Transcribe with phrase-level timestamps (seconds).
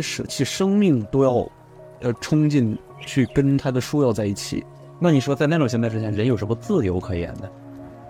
[0.00, 1.30] 舍弃生命都要，
[2.00, 4.64] 呃，冲进去跟他的书要在一起。
[4.98, 7.48] 那你说在那种形态之下，人有什么自由可言呢？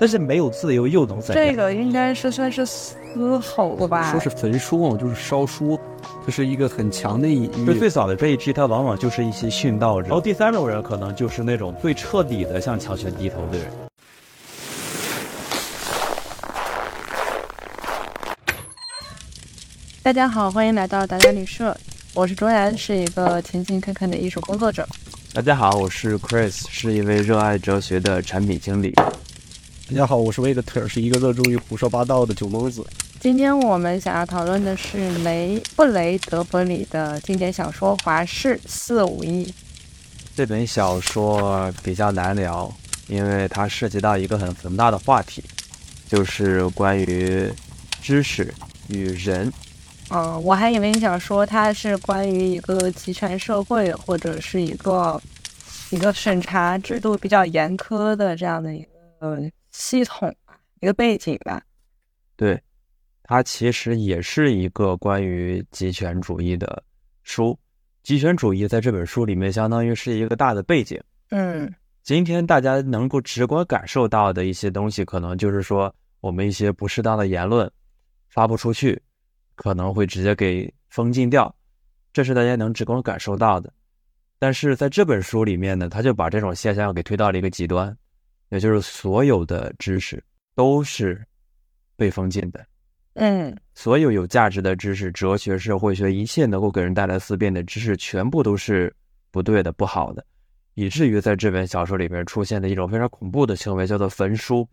[0.01, 1.45] 但是没有自由又能怎样？
[1.45, 4.13] 这个应该是算是嘶吼吧？
[4.13, 5.77] 说是焚书，就是烧书，
[6.25, 7.75] 这是一个很强的隐喻。
[7.77, 10.07] 最早的这一批，他往往就是一些殉道者。
[10.07, 13.88] 然后第三种人，可能就是那种最彻底的向强权低头的人。
[20.09, 21.77] 大家好，欢迎来到达达旅社，
[22.15, 24.89] 我是卓然，是一个勤勤恳恳的艺术工作者。
[25.35, 28.91] 大家好，我是 Chris，是一位热爱哲学的产品经理。
[28.93, 32.83] 大家好，我是维克特，是一个热衷于胡说八道的酒蒙子。
[33.21, 39.45] 今天我们想要讨论的是雷布雷德伯里的经典小说《华氏四五亿》。
[40.35, 42.75] 这本小说比较难聊，
[43.09, 45.45] 因为它涉及到一个很宏大的话题，
[46.09, 47.53] 就是关于
[48.01, 48.55] 知识
[48.89, 49.53] 与人。
[50.11, 55.21] 嗯，我还以为你想说它是关于一个集权社会，或者是一个
[55.91, 58.89] 一个审查制度比较严苛的这样的一个。
[59.71, 60.35] 系统
[60.81, 61.63] 一个背景吧，
[62.37, 62.61] 对，
[63.23, 66.83] 它其实也是一个关于极权主义的
[67.23, 67.57] 书。
[68.03, 71.01] 极权主义在这本书里面相当于是一个大的背景。
[71.31, 71.73] 嗯，
[72.03, 77.71] 今天大家能够直观感受到的一些东西，可能就是说我们一些不适当的言论
[78.31, 79.01] 发不出去，
[79.59, 81.53] 可能会直接给封禁掉，
[82.13, 83.69] 这是大家能直观感受到的。
[84.39, 87.95] 但是在这本书里面呢，他就把这种现象给推到了一个极端。
[88.51, 91.23] 也就是所有的知识都是
[91.97, 92.65] 被封禁的，
[93.13, 98.91] 嗯，所有有价值的知识，哲学、社会学，一切能够给人带来思辨的知识，全部都是
[99.31, 100.25] 不对的、不好的，
[100.73, 104.67] 以至于在这本小说里边出现的一种非常恐怖的行为，叫做焚书，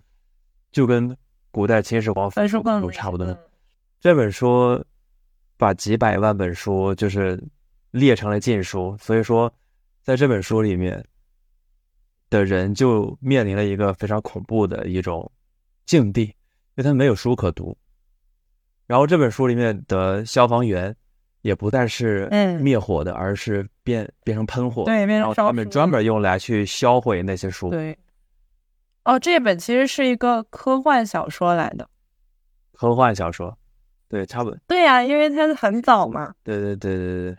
[0.71, 1.13] 就跟
[1.51, 3.37] 古代秦始皇焚书更差不多。
[4.05, 4.85] 这本书
[5.57, 7.43] 把几百万本书就是
[7.89, 9.51] 列成了禁书，所以说
[10.03, 11.03] 在这本书里面。
[12.29, 15.31] 的人就面临了一个非常恐怖的一种
[15.85, 16.35] 境地，因
[16.75, 17.75] 为他没有书可读。
[18.85, 20.95] 然后这本书里面的消防员
[21.41, 22.27] 也不再是
[22.61, 27.71] 灭火的，而是变变成喷火，对，变成他们专门用来去销毁那些书。
[27.71, 27.97] 对，
[29.03, 31.89] 哦，这本其实是一个科幻小说来的，
[32.73, 33.57] 科幻小说，
[34.07, 34.59] 对，差不多。
[34.67, 36.33] 对呀，因为它是很早嘛。
[36.43, 37.37] 对对对对对。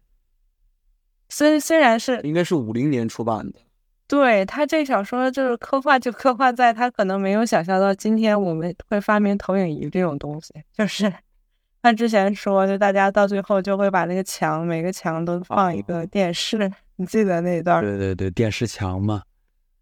[1.28, 3.59] 虽虽然是应该是五零年出版的。
[4.09, 10.55] 对他这小说就是科幻，就科幻在他可能没有想象到今天我们会发明投影仪这种东西。
[10.72, 11.12] 就是
[11.82, 17.82] 他之前说，就大家到最后就会把那个墙每个墙都放一个电视， 你记得那段？
[17.82, 19.22] 对对对，电视墙嘛，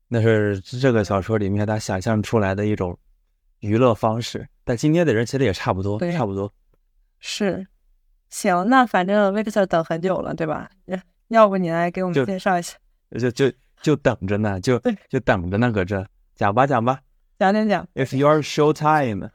[0.09, 2.97] 那是这个小说里面他想象出来的一种
[3.61, 4.49] 娱乐方式。
[4.65, 6.50] 但今天的人其实也差不多，差不多。
[7.20, 7.66] 是，
[8.30, 10.70] 行，那反正 Victor 等很久了，对吧？
[11.28, 12.76] 要不你来给我们介绍一下？
[13.19, 13.52] 就就。
[13.82, 14.80] 就等着呢，就
[15.10, 16.02] 就等着呢，搁这
[16.36, 16.98] 讲吧，讲吧，
[17.38, 17.86] 讲讲讲。
[17.94, 19.28] It's your show time。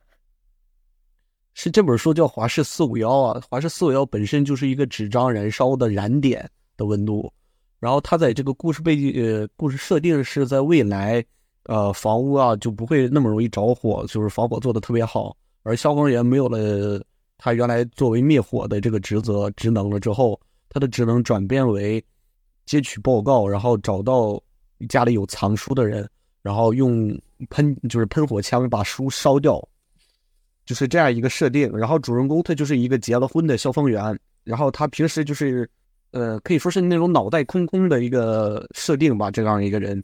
[1.54, 7.32] 是这本书叫《华氏四五幺》啊，《华氏四五幺》本身就是一个纸张燃烧的燃点的温度，
[7.80, 11.24] 然后它在这个故事背景呃故事设定是在未来，
[11.66, 17.00] 呃房屋啊就不会那么容易着火，就是防火做的特别好，而消防员没有了
[17.40, 20.40] 他原来作为灭火的这个职责职能了之后，
[20.70, 22.04] 他的职能转变为。
[22.66, 24.40] 接取报告，然后找到
[24.90, 26.08] 家里有藏书的人，
[26.44, 27.20] 然后用
[27.50, 29.60] 喷就是喷火枪把书烧掉，
[30.68, 31.76] 就是这样一个设定。
[31.76, 35.68] 然后主人公他就是一个结了婚的消防员，然后他平时就是
[36.12, 40.04] 呃可以说是那种脑袋空空的一个设定吧，这样一个人。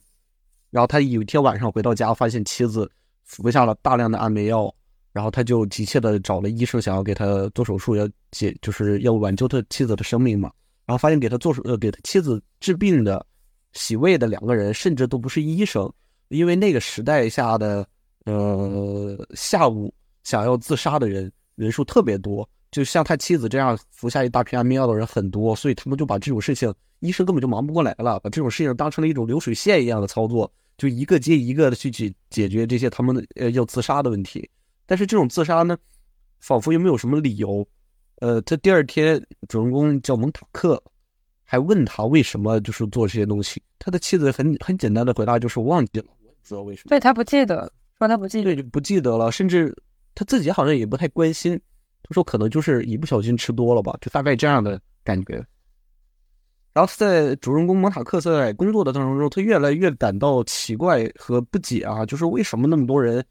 [0.71, 2.91] 然后他有一天晚上回到家，发现妻子
[3.25, 4.73] 服下了大量的安眠药，
[5.15, 10.51] 然后他就急切的找了医生，想要给他做手术，要解就是要挽救他妻子的生命嘛。
[10.85, 13.25] 然后发现给他做手呃给他妻子治病的
[13.71, 15.89] 洗胃的两个人，甚至都不是医生，
[16.27, 17.87] 因为那个时代下的
[18.25, 19.93] 呃下午
[20.25, 34.47] 想要自杀的人人数特别多，就像他妻子这样服下一大片安眠药的人很多，所以他们就把这种事情医生根本就忙不过来了，把这种事情当成了一种流水线一样的操作，就一个接一个的去解解决这些他们呃要自杀的问题，
[34.85, 35.77] 但是这种自杀呢，
[36.39, 37.67] 仿佛又没有什么理由。
[38.21, 40.81] 呃，他第二天主人公叫蒙塔克，
[41.43, 43.61] 还问他为什么就是做这些东西。
[43.77, 46.89] 他的妻子很很简单的回答就是我忘记了，我也不知道为什么。
[46.89, 49.31] 对他不记得，说他不记得，对，不记得了。
[49.31, 49.75] 甚至
[50.13, 51.59] 他自己好像也不太关心。
[52.03, 55.45] 他说可能就是一不小心吃多了吧，就大概这样的感觉。
[56.73, 63.25] 然后在主人公蒙塔克在工作的过程中，他越来越感到奇怪和不解啊，就是为什么那么多人。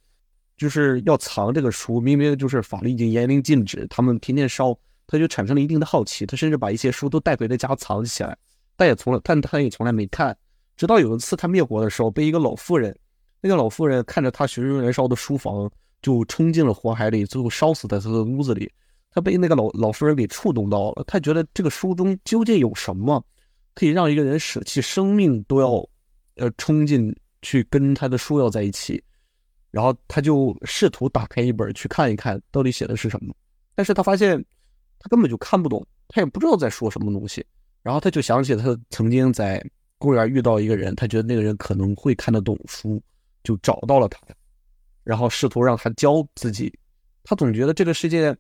[0.57, 8.37] 就是要藏这个书，明明就是法律已经严令禁止，他们天天烧，他就产生了一定的好奇，他甚至把一些书都带回了家藏起来，
[8.77, 10.37] 但也从来但他也从来没看。
[10.77, 12.97] 直到有一次他灭国的时候，被一个老妇人，
[13.41, 15.71] 那个老妇人看着他熊熊燃烧的书房，
[16.03, 18.71] 就冲进了火海里，最后烧死在他的屋子里。
[19.11, 23.25] 他被那个老老妇人给触动到了，他觉得这个书中究竟有什么，
[23.75, 25.69] 可以让一个人舍弃生命都要，
[26.37, 29.01] 呃，冲进去跟他的书要在一起。
[29.75, 33.35] 然后他就试图打开一本去看一看到底写的是什么，
[33.75, 34.41] 但是他发现
[35.01, 37.45] 他根本就看不懂，他也不知道在说什么东西。
[37.83, 39.61] 然后他就想起他曾经在
[39.99, 43.03] 公园遇到一个人，他觉得那个人可能会看得懂书，
[43.43, 44.21] 就找到了他，
[45.03, 46.73] 然后试图让他教自己。
[47.25, 48.37] 他总觉得这个世界。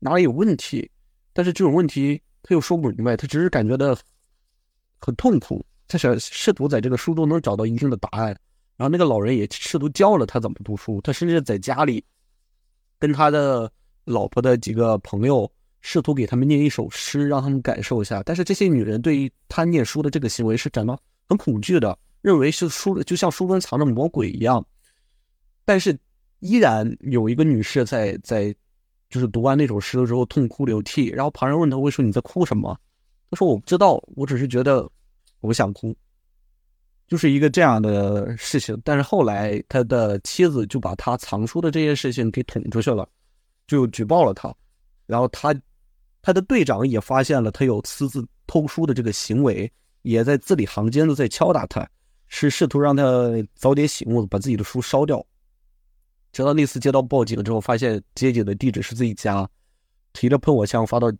[0.00, 0.88] 哪里有问题？
[1.32, 3.98] 但是这种问题他又说不明白，他只是感觉到
[5.00, 5.66] 很痛苦。
[5.88, 8.38] 他想试图在这个书中能找到一定的答案。
[8.78, 10.98] 然后那个老人也试图教了他怎么读书。
[11.02, 12.02] 他甚至在家里
[12.98, 13.70] 跟他的
[14.04, 15.50] 老婆的几个朋友
[15.82, 18.22] 试图给他们念一首诗，让他们感受一下。
[18.22, 20.98] 但是这些女人对于他念书的这个行为是感到
[21.28, 24.64] 很恐惧的，认为是书就像书中藏着魔鬼一样。
[25.66, 25.98] 但是
[26.38, 28.54] 依然有一个女士在在。
[29.10, 32.78] 就是读完那首诗的时候痛哭流涕，然后旁人问他为什么你在哭什么，
[33.30, 34.86] 他说我不知道，我只是觉得
[35.40, 35.96] 我想哭，
[37.08, 38.80] 就是一个这样的事情。
[38.84, 43.08] 但是后来他的妻子就把他藏书的这件事情给捅出去了，
[43.66, 44.54] 就举报了他，
[45.06, 45.54] 然后他
[46.22, 49.70] 他的队长也发现了他有私自偷书的这个行为，
[50.02, 51.88] 也在字里行间的在敲打他，
[52.28, 53.02] 是试图让他
[53.54, 55.24] 早点醒悟，把自己的书烧掉。
[56.30, 59.48] 直到那次接到报警之后，发现接警的地址是自己家，
[60.12, 61.10] 提着喷火枪发到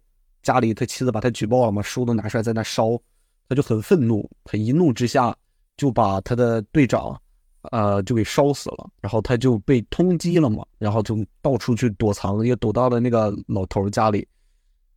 [0.42, 3.00] 家里，他妻子把他举报了嘛，书都拿出来在那烧，
[3.48, 5.34] 他就很愤怒，他一怒之下
[5.78, 7.18] 就把他的队长，
[7.72, 14.28] 呃，就给烧死了，然后他就被通缉了嘛，然后就到处去躲藏，也躲到了那个老头家里，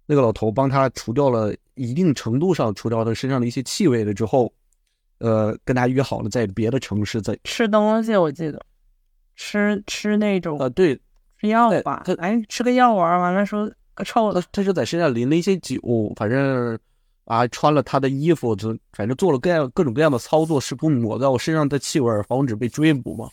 [0.05, 4.51] 那个老头帮他除掉了一定程度上除掉他身上的一些气味了之后，
[5.19, 8.61] 呃，跟他约好了在别的城市在吃东西，我记得。
[9.37, 10.93] 吃吃那种呃，对，
[11.39, 12.03] 吃药吧。
[12.05, 13.71] 他哎，吃个药丸，完了说
[14.05, 14.43] 臭的。
[14.51, 15.79] 他就在身上淋了一些酒，
[16.15, 16.77] 反正
[17.25, 23.29] 啊，穿了他的衣服，就反正做了各样各种各样的操作，试图抹在我身上的气味，防止被追捕嘛。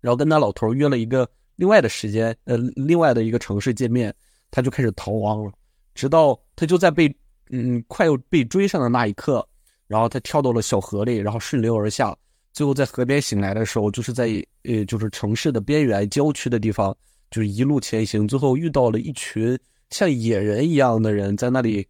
[0.00, 4.14] 然后跟他老头约了一个另外的时间，呃，另外的一个城市见面，
[4.50, 5.52] 他就开始逃亡了。
[5.94, 7.12] 直到他就在被
[7.50, 9.44] 嗯快要被追上的那一刻，
[9.88, 12.16] 然后他跳到了小河里，然后顺流而下。
[12.52, 14.28] 最后在河边醒来的时候，就是在
[14.62, 16.96] 呃，就是城市的边缘郊区的地方，
[17.30, 18.28] 就是一路前行。
[18.28, 19.58] 最后遇到了一群
[19.90, 21.86] 像野人一样的人在那里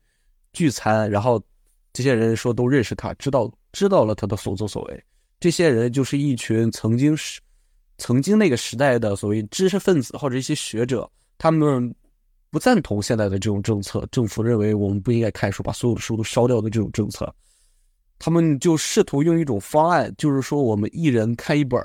[0.59, 1.41] 聚餐，然后
[1.93, 5.05] 这些人说都认识他，知道知道了他的所作所为。
[5.39, 7.41] 这些人就是一群曾经是
[7.99, 11.09] 曾经那个时代的所谓知识分子或者一些学者，
[11.39, 11.95] 他们
[12.51, 17.33] 不赞同现在的这种政策，政府认为我们不应该看书，把所有的书都烧掉的这种政策。
[18.19, 21.81] 他们就试图用一种方案，就是说我们一人看一本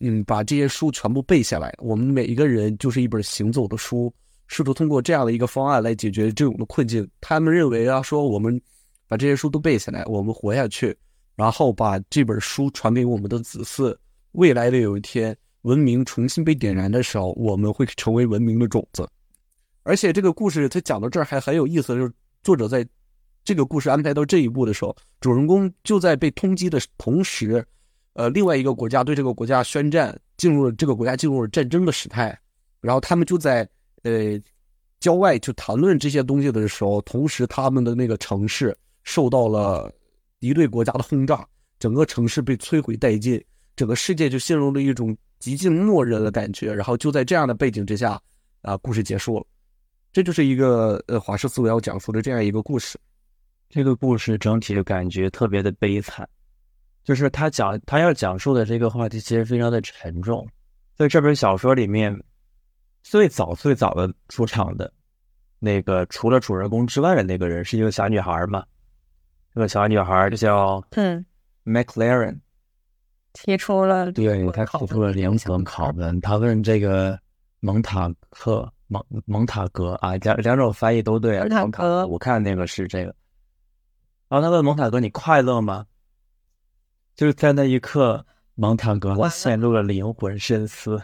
[0.00, 1.74] 嗯，把这些书全部背下来。
[1.78, 4.12] 我们每一个人就是一本行走的书，
[4.50, 7.08] 试图通过这样的一个方案来解决这种的困境。
[7.20, 8.60] 他们认为啊，说我们
[9.06, 10.94] 把这些书都背下来，我们活下去，
[11.36, 13.96] 然后把这本书传给我们的子嗣。
[14.32, 19.08] 未来的有一天，文明重新被点燃的时候，我们会成为文明的种子。
[19.84, 22.12] 而且这个故事他讲到这儿还很有意思，就是
[22.42, 22.86] 作者在。
[23.42, 27.64] 这个故事安排到这一步的时候，主人公就在被通缉的同时，
[28.12, 32.38] 呃，另外一个国家对这个国家宣战，进入了这个国家进入了战争的时态，
[32.82, 33.66] 然后他们就在
[34.02, 34.40] 呃
[35.00, 39.92] 郊外去谈论这些东西的时候，同时他们的那个城市受到了
[40.38, 41.46] 敌对国家的轰炸，
[41.78, 43.42] 整个城市被摧毁殆尽，
[43.76, 48.20] 整个世界就陷入了一种极尽默认的感觉，然后就在这样的背景之下，
[48.62, 49.46] 啊，故事结束了，
[50.12, 52.98] 这就是一个呃华氏思维要讲述的这样一个故事。
[53.70, 56.28] 这个故事整体的感觉特别的悲惨，
[57.04, 60.46] 就是他讲他要讲述的这个话题其实非常的沉重。
[60.96, 62.14] 在这本小说里面，
[63.02, 64.92] 最早最早的出场的
[65.58, 68.64] 那个除了主人公之外的那个人是一个小女孩嘛？
[69.54, 71.24] 这个小女孩就叫嗯
[71.64, 72.38] ，McLaren，
[73.32, 77.18] 提出了对他提出了灵魂拷问，他问这个
[77.58, 81.38] 蒙塔克蒙蒙塔格啊，两两种翻译都对。
[81.40, 83.14] 蒙塔格，我看那个是这个。
[84.28, 85.84] 然后他问蒙塔格：“你快乐吗？”
[87.16, 91.02] 就是在那一刻，蒙塔格陷入了灵魂深思。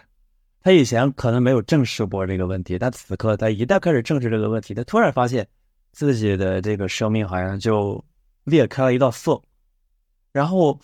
[0.67, 5.47] 他以前可能没有正视过这个问题，但此刻他一旦开始正视这个问题，他突然发现
[5.93, 8.05] 自己的这个生命好像就
[8.43, 9.41] 裂开了一道缝。
[10.33, 10.77] 然后，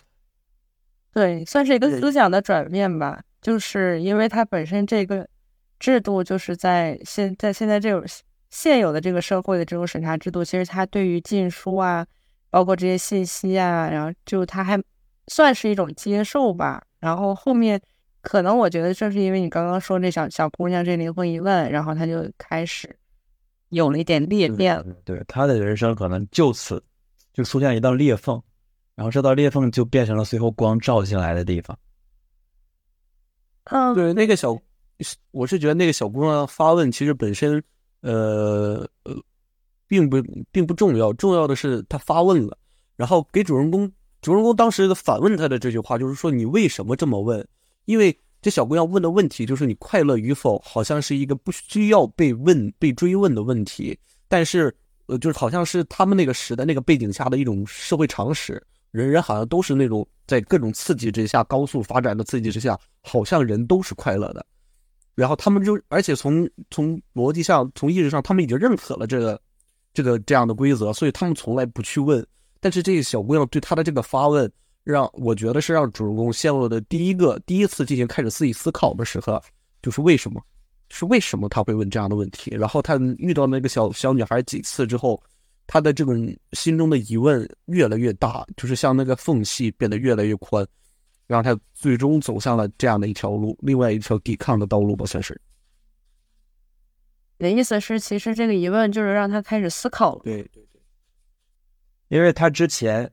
[1.11, 3.21] 对，算是一个思想的转变吧。
[3.41, 5.27] 就是因为他本身这个
[5.79, 8.01] 制度就是在现在现在这种
[8.51, 12.07] 现有的这个社会的这种审查制度，其实他对于禁书啊，
[12.49, 14.81] 包括这些信息啊，然后就他还
[15.27, 16.81] 算是一种接受吧。
[17.01, 17.81] 然后后面
[18.23, 22.89] 可能我觉得正是因为你刚刚说这小小姑娘这灵魂一问，然后她就开始
[23.69, 24.95] 有了一点裂变了。
[25.03, 26.81] 对，她的人生可能就此
[27.33, 28.41] 就出现一道裂缝，
[28.95, 31.77] 然后这道裂缝就变成了随后光照进来的地方。
[33.65, 34.57] 嗯，对，那个小，
[35.31, 37.61] 我是觉得那个小姑娘发问，其实本身，
[38.01, 39.13] 呃呃，
[39.85, 42.57] 并不并不重要，重要的是她发问了，
[42.95, 47.45] 然后给主人公，主人公当时的反问她的这句话，就是说你为什么这么问？
[47.85, 53.97] 因为这小姑娘问的问题就是你快乐与否，好像是一个不需要被问、被追问的问题，
[54.27, 54.75] 但是，
[55.05, 58.61] 呃，就是好像是他们那个时代那个背景下的一种社会常识。
[58.91, 64.45] 人人好像都是那种在各种刺激之下、高速发展的刺激之下，好像人都是快乐的。
[65.15, 69.41] 然后他们就，而且从从逻辑上、从意识上，他们已经认可了这个
[69.93, 72.23] 这个这样的规则，所以他们从来不去问。
[72.59, 74.51] 但是这个小姑娘对她的这个发问，
[74.83, 79.41] 让我觉得是让主人公陷入的第一个第一次进行开始自己思考的时刻，
[79.81, 80.41] 就是为什么？
[80.89, 82.55] 是为什么他会问这样的问题？
[82.55, 85.21] 然后他遇到那个小小女孩几次之后。
[85.65, 86.13] 他的这种
[86.51, 90.67] 心中的疑问越来越大，就是像那个缝隙变得越来越宽，
[91.25, 95.39] 让他最终走向了这样的一条路，另外一条抵抗的道路吧，算是。
[97.37, 100.21] 你的意思是，其实这个疑问就是让他开始思考了。
[100.25, 100.81] 对对对，
[102.09, 103.09] 因为他之前，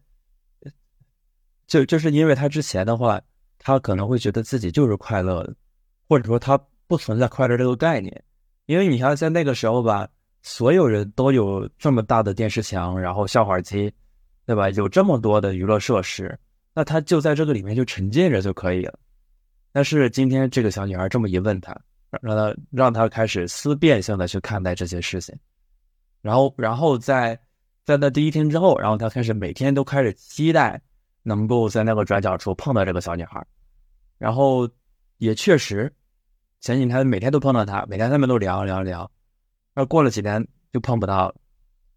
[1.70, 3.18] 就就是因为他之前的话，
[3.58, 5.54] 他可能会觉得自己就是快乐的，
[6.06, 8.22] 或者说他不存在快乐这个概念，
[8.66, 10.06] 因为你看在那个时候吧。
[10.42, 13.92] 所有人都有这么大的电视墙，然后笑话机，
[14.46, 14.70] 对吧？
[14.70, 16.34] 有这么多的娱乐设施，
[16.72, 18.98] 那他就在这个里面就沉浸着就可以了。
[19.70, 21.78] 但是今天这个小女孩这么一问他，
[22.22, 25.38] 让他让他开始思辨性的去看待这些事情，
[26.22, 27.38] 然后，然后在
[27.84, 30.80] 在那第一天之后，然后他开始每天都开始期待
[31.22, 33.44] 能够在那个转角处碰到这个小女孩，
[34.18, 34.68] 然后
[35.18, 35.92] 也确实
[36.60, 39.10] 前几天每天都碰到她，每天他们都聊聊聊。
[39.74, 41.32] 那过了几天就碰不到，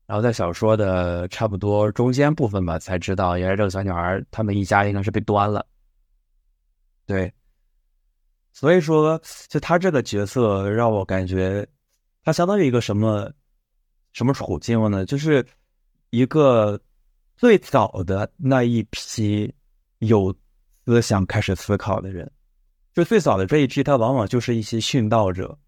[0.06, 5.66] 然后在小说的差不多中间部分吧，才知道原来这个小女孩他们一家应该是被端了。
[7.06, 7.34] 对，
[8.52, 11.68] 所以说就他这个角色让我感觉，
[12.24, 13.32] 他相当于一个什么
[14.14, 15.06] 什么处境呢？
[15.06, 15.46] 就是
[16.12, 16.80] 一个
[17.44, 19.54] 最早的那一批
[20.00, 20.34] 有
[20.86, 22.32] 思想开始思考的人，
[22.94, 25.60] 就最早的这一批，他往往就是一些殉道者。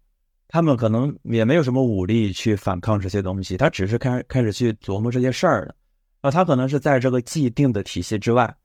[0.48, 5.74] 他们可能也没有什么武力去反抗这些东西，他只是开开始去琢磨这些事儿了。
[6.22, 8.56] 啊，他可能是在这个既定的体系之外，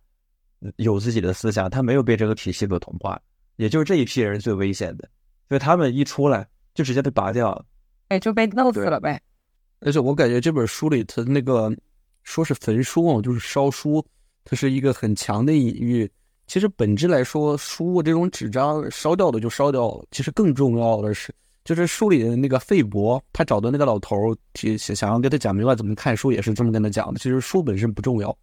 [0.78, 3.22] 有自己的思想，他没有被这个体系所同化。
[3.58, 5.10] 也就是这一批人最危险的，
[5.50, 7.66] 所以他们一出来就直接被拔掉了，
[8.08, 9.22] 哎，就被弄死了呗。
[9.82, 11.70] 而且我感觉这本书里，他那个
[12.24, 14.06] 说是焚书啊，就是烧书，
[14.44, 16.10] 它是一个很强的隐喻。
[16.48, 20.06] 其实本质来说，书这种纸张烧掉的就烧掉了。
[20.12, 21.34] 其实更重要的是。
[21.64, 24.36] 就是书里的那个费伯，他找的那个老头，
[24.80, 27.20] 想想要给他讲明白怎么看书，也是这么跟他讲的。
[27.20, 28.36] 其实书本身不重要，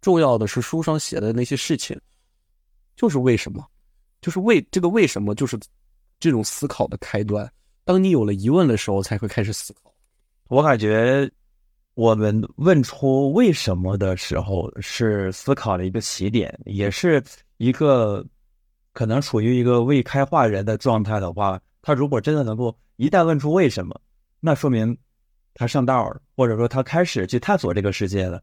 [0.00, 1.94] 重要的是书上写的那些事情，
[2.96, 3.62] 就是为什么，
[4.22, 5.60] 就是为这个为什么，就是
[6.18, 7.48] 这种思考的开端。
[7.84, 9.92] 当你有了疑问的时候，才会开始思考。
[10.48, 11.30] 我感觉
[11.94, 17.22] 我们问出为什么的时候，是思考的一个起点，也是
[17.56, 18.24] 一个
[18.92, 21.60] 可能处于一个未开化人的状态的话。
[21.82, 24.00] 他如果真的能够一旦问出为什么，
[24.40, 24.96] 那说明
[25.52, 28.42] 他上道了，或者说他开始去探索这个世界了。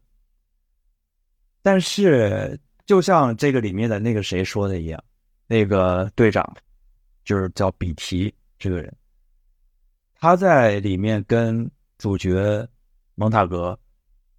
[1.60, 5.02] 但是，就像这个里面的那个谁说的一样，
[5.46, 6.56] 那个队长
[7.24, 8.94] 就是叫比提这个人，
[10.18, 11.68] 他在里面跟
[11.98, 12.66] 主角
[13.14, 13.78] 蒙塔格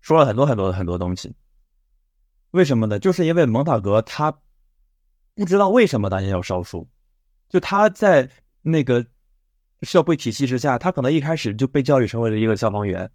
[0.02, 1.34] 说了很多很多的很多东西。
[2.52, 3.00] 为什么呢？
[3.00, 4.32] 就是因为蒙塔格他
[5.36, 6.88] 不知道为什么大家要烧书，
[7.50, 8.30] 就他在。
[8.66, 9.06] 那个
[9.82, 13.12] 社会体系之下，他可能一开始就被教育成为了一个消防员，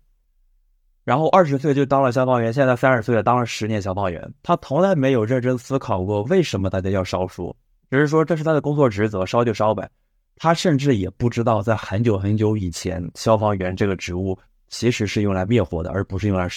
[1.05, 7.57] 然后二十岁就当了消防员，现在三十岁了，当了十年消防员，他从来没有认真思考过为什么大家要烧书，
[7.91, 9.89] 只是说这是他的工作职责，烧就烧呗。
[10.37, 14.39] 他甚至也不知道，在很久很久以前，消防员这个职务
[14.69, 16.49] 其实是用来灭火的，而不是用来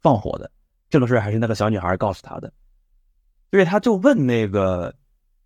[0.00, 0.50] 放火的。
[0.90, 2.52] 这个事儿还是那个小女孩告诉他的，
[3.50, 4.94] 所以他就问那个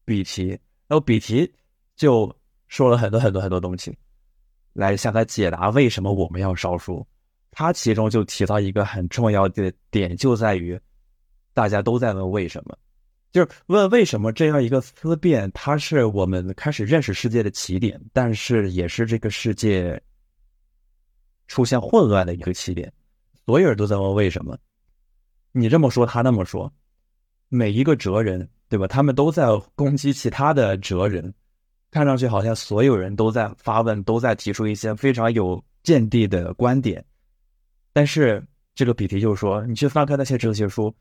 [0.05, 0.49] 比提，
[0.87, 1.53] 然后比提
[1.97, 2.35] 就。
[2.71, 3.97] 说了很多很多很多东西，
[4.75, 7.03] 来向他解答为什么我们要烧书。
[7.51, 10.79] 他其中就提到一个很重要的点，就在于
[11.55, 12.77] 大家都在问为什么，
[13.33, 19.99] 就是问为什么这样一个思辨，它是我们开始认识世界的起点，但是也是这个世界
[21.49, 22.93] 出现混乱的一个起点。
[23.45, 24.57] 所有人都在问为什么，
[25.51, 26.73] 你这么说，他那么说，
[27.49, 28.87] 每一个哲人，对吧？
[28.87, 31.35] 他们都在攻击其他的哲人，
[31.91, 37.05] 看上去好像所有人都在发问，都在提出一些非常有见地的观点。
[37.93, 40.95] 但是这个比提就说，你去翻开那些哲学书，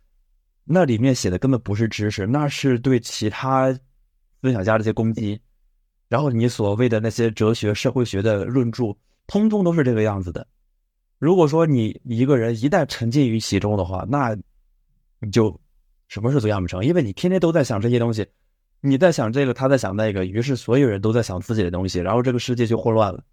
[0.64, 3.72] 那里面写的根本不是知识，那是对其他
[4.42, 5.40] 思想家的一些攻击。
[6.08, 8.96] 然后你所谓的那些哲学、社会学的论著，
[9.28, 10.48] 通通都是这个样子的。
[11.20, 14.36] 如果说你一个人一旦沉浸于其中的话，那
[15.20, 15.60] 你就
[16.08, 18.26] 什么事都干不成，因为你天天都在想这些东西，
[18.82, 23.24] 你在想这个，他在想那个，于是所有人都在想自己的东西，然后这个世界就混乱了，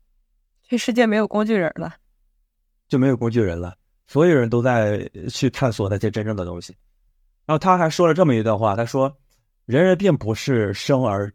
[0.69, 1.95] 这世界没有工具人了，
[2.89, 3.75] 就没有工具人了，
[4.07, 6.75] 所有人都在去探索那些真正的东西。
[7.47, 9.15] 然后他还说了这么一段话，他说
[9.67, 11.33] ：“人人并不是生而。”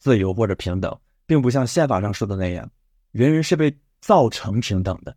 [0.00, 2.66] 自由或者平等，并不像宪法上说的那样，
[3.12, 5.16] 人人是被造成平等的，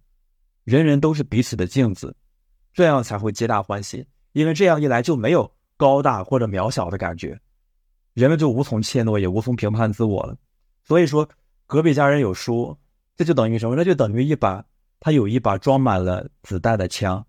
[0.64, 2.16] 人人都是彼此的镜子，
[2.74, 4.06] 这样才会皆大欢喜。
[4.34, 7.40] 因为这样一来就没有高大或者渺小的感觉，
[8.14, 10.36] 人们就无从怯懦，也无从评判自我了。
[10.84, 11.28] 所以说，
[11.68, 12.78] 隔壁家人有书，
[13.16, 13.76] 这就等于什么？
[13.76, 14.66] 那就等于一把
[15.00, 17.26] 他有一把装满了子弹的枪，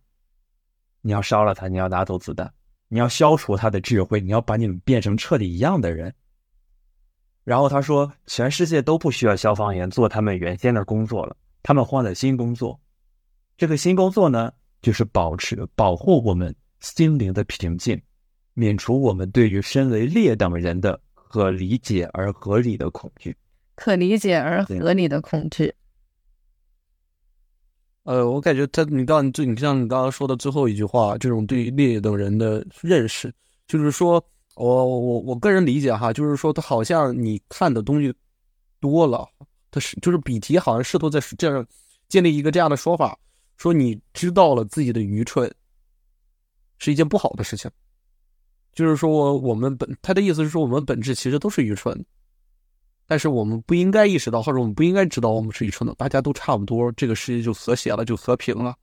[1.03, 2.53] 你要烧了他，你要拿走子弹，
[2.89, 6.15] 你要消除他的智慧，你要把你们变成彻底一样的人。
[7.45, 12.79] 然后他说：“全世界都不需要消防员做他们原先的工作了，他们换了新工作。
[13.57, 18.01] 这个新工作呢，就是保持、保护我们心灵的平静，
[18.53, 23.37] 免除我们对于身为劣等人的可理解而合理的恐惧。
[23.75, 25.75] 可理解而合理的恐惧。
[28.05, 33.35] 呃，我感觉他，你刚就你像你刚刚说的最后一句话，这种对于劣等人的认识，
[33.67, 34.25] 就是说。”
[34.57, 38.15] 我我我个人理解哈，就是说他好像你看的东西
[38.79, 39.29] 多了，
[39.75, 41.67] 他是就是比提好像试图在这样
[42.09, 43.19] 建立一个这样的说法，
[43.57, 45.53] 说你知道了自己的愚蠢
[46.79, 47.69] 是一件不好的事情，
[48.73, 52.07] 就是说我们本他的意思是说我们本质其实都是愚蠢，
[53.05, 58.77] 但是我们不应该意识到或者我们不应该知道我们是愚蠢的，大家都差不多，这个世界就和谐了，就和平了，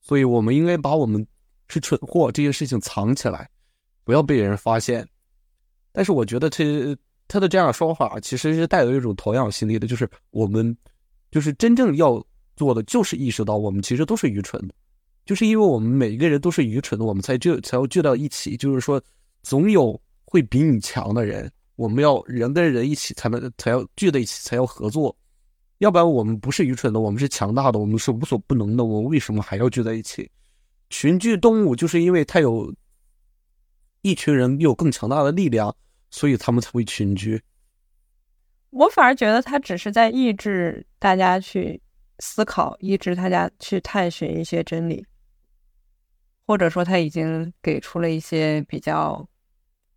[0.00, 1.26] 所以我们应该把我们
[1.68, 3.50] 是蠢货这件事情藏起来。
[4.02, 5.06] 不要被人发现，
[5.92, 6.96] 但是我觉得这
[7.30, 10.76] 他的这样的说法其实是带有一种同样心理的，就是我们
[11.30, 12.20] 就是真正要
[12.56, 14.74] 做的就是意识到我们其实都是愚蠢的，
[15.24, 19.00] 就是因为我们每一个人都是愚蠢的，我们才聚才要聚到一起，就是说
[19.44, 25.16] 总有会比你强的人，我们要人跟人一起才能才要聚在一起才要合作，
[25.78, 30.28] 要不然我们不是愚蠢的，我们是强大的，我们是无所不能的，我们为什么还要聚在一起？
[30.90, 32.74] 群居动物就是因为它有。
[34.02, 35.76] 一群人有更强大的力量，
[36.10, 37.40] 所以他们才会群居。
[38.70, 41.80] 我反而觉得他只是在抑制大家去
[42.20, 45.04] 思考，抑制大家去探寻一些真理，
[46.46, 49.28] 或者说他已经给出了一些比较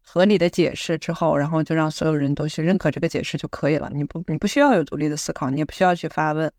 [0.02, 3.92] 合理的解释之后，然后就让所有人都去认可这个解释就可以了。
[3.94, 6.52] 你不，你不需要有独立的思考，你也不需要去发问。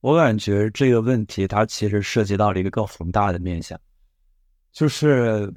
[0.00, 3.80] 我感觉这个问题它其实涉及到了一个更宏大的面向，
[4.72, 5.52] 就是。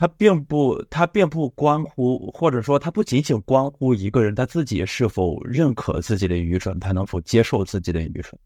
[0.00, 8.40] 它并不，它并不关乎，或者说，它不仅仅关乎一个人他自己是否认可自己的愚蠢，他能否接受自己的愚蠢。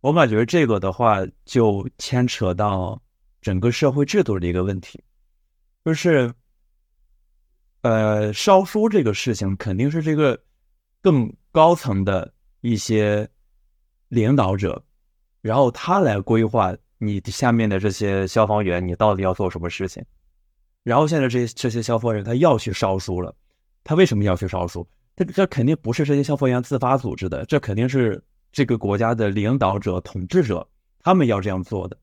[0.00, 3.02] 我感觉这个的话，就牵扯到
[3.40, 5.02] 整个社会制度的一个问题，
[5.84, 6.32] 就是，
[7.80, 10.40] 呃，烧书这个事情肯定是这个
[11.02, 13.28] 更高层的一些
[14.06, 14.80] 领导者，
[15.40, 20.00] 然后他来规划你下面的这些消防员，你到底要做什么事情。
[20.84, 23.34] 然后现在这些这些消防员他要去烧书了，
[23.82, 24.86] 他为什么要去烧书？
[25.16, 30.68] 这这肯定不是这些消防员自发组织的，这肯定是这个国家的领导者、统治者
[31.02, 31.96] 他们要这样做的。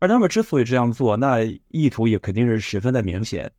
[0.00, 3.50] 而他们之所以这样做，那意图也肯定是十分的明显，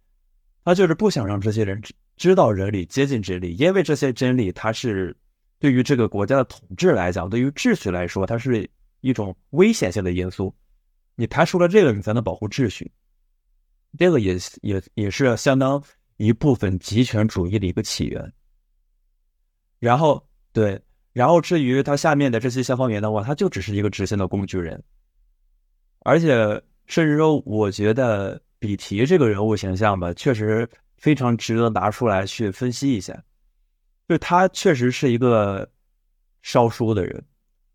[0.65, 5.15] 他就是不想让这些人知知道真理、接近真理，因为这些真理它是
[5.59, 8.69] 对于这个国家的统治来讲，对于秩序来说，它是
[9.01, 10.53] 一种危险性的因素。
[11.15, 12.91] 你排除了这个，你才能保护秩序。
[13.97, 15.83] 这个也也也是相当
[16.17, 18.33] 一部分极权主义的一个起源。
[19.79, 20.81] 然后对，
[21.13, 24.81] 然后至于他下面的这些消防员的话，他就只是一个直线的工具人。
[25.99, 33.23] 而且甚至说，我觉得比提这个人物形象吧，确实非常值得拿出来去分析一下。
[34.07, 35.69] 就他确实是一个
[36.41, 37.23] 烧书的人，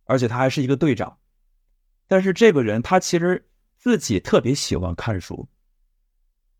[0.05, 1.17] 而且他还是一个队长。
[2.07, 3.45] 但是这个人他其实
[3.77, 5.49] 自己特别喜欢看书。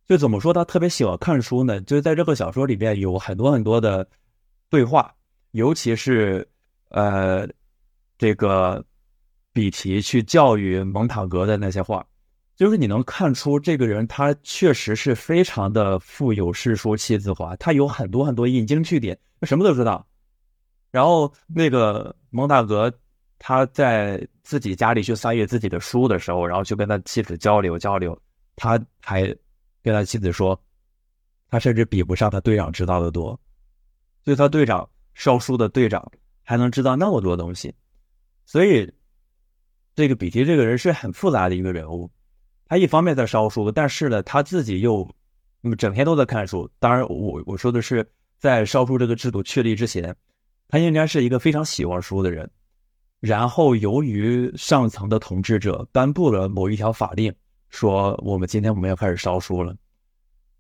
[0.07, 1.81] 就怎么说他特别喜欢看书呢？
[1.81, 4.07] 就是在这个小说里边有很多很多的
[4.71, 5.13] 对话，
[5.51, 6.47] 尤其是
[6.91, 7.47] 呃
[8.17, 8.85] 这个
[9.53, 12.07] 比提去教育蒙塔格的那些话，
[12.55, 20.07] 就是你能看出这个人他确实是非常的富有诗书气自华，他有很多很多引经据典，他什么都知道。
[20.93, 22.93] 然后那个蒙塔格
[23.39, 28.19] 他在自己家里去翻阅自己的书的时候，然后去跟他妻子交流交流，
[28.55, 29.35] 他还
[29.87, 30.61] 跟他妻子说，
[31.49, 33.39] 他甚至比不上他队长知道的多，
[34.25, 36.11] 所以他队长烧书的队长
[36.43, 37.73] 还能知道那么多东西，
[38.47, 38.93] 所以
[39.95, 42.11] 这个比提这个人是很复杂的一个人物。
[42.67, 45.09] 他一方面在烧书，但是呢，他自己又
[45.79, 46.69] 整天都在看书。
[46.81, 48.05] 当然，我我说的是
[48.39, 50.17] 在烧书这个制度确立之前，
[50.67, 52.51] 他应该是一个非常喜欢书的人。
[53.21, 57.33] 然后，由于上层的统治者颁布了某一条法令，
[57.77, 59.77] 说我们今天我们要开始烧书了，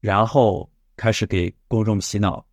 [0.00, 2.44] 然后开始给公众洗脑。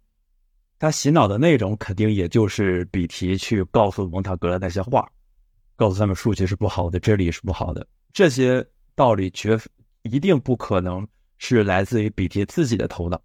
[0.79, 5.05] 他洗脑的内容肯定也就是比提去告诉蒙塔格的那些话，
[5.75, 8.65] 告诉他们数学是不好的，真理是不好的这些。
[8.95, 9.59] 道理绝
[10.03, 11.05] 一定不可能
[11.39, 13.19] 是来自于比提自己的头脑，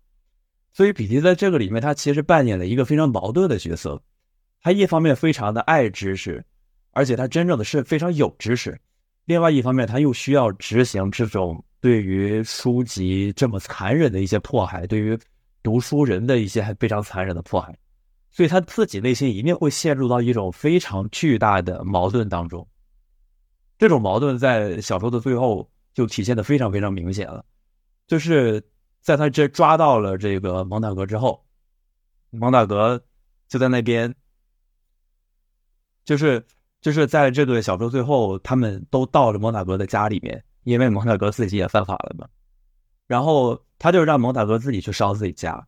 [0.72, 4.02] 所以比提在这个里面，他其实扮演了一个非常矛盾的角色。
[4.62, 6.42] 他一方面非常的爱知识，
[6.92, 8.72] 而且他真正的是非常有知识；
[9.28, 15.18] 另外一方面，他又需要执行这种对于书籍这么残忍的一些迫害，对于
[15.62, 17.78] 读书人的一些非常残忍的迫害，
[18.30, 22.66] 所以他自己内心一定会陷入到一种非常巨大的矛盾当中。
[23.76, 27.44] 这种矛盾在小说的最后就体现的非常非常明显了，
[28.06, 28.66] 就是
[29.02, 31.44] 在他这抓到了这个蒙塔格之后，
[32.30, 32.98] 蒙塔格
[33.46, 34.14] 就在那边，
[36.06, 36.42] 就是
[36.80, 42.26] 就是在这个小说最后，他们都到了蒙塔格的家里面，因为蒙塔格自己也犯法了嘛，
[43.06, 45.66] 然后他就让蒙塔格自己去烧自己家，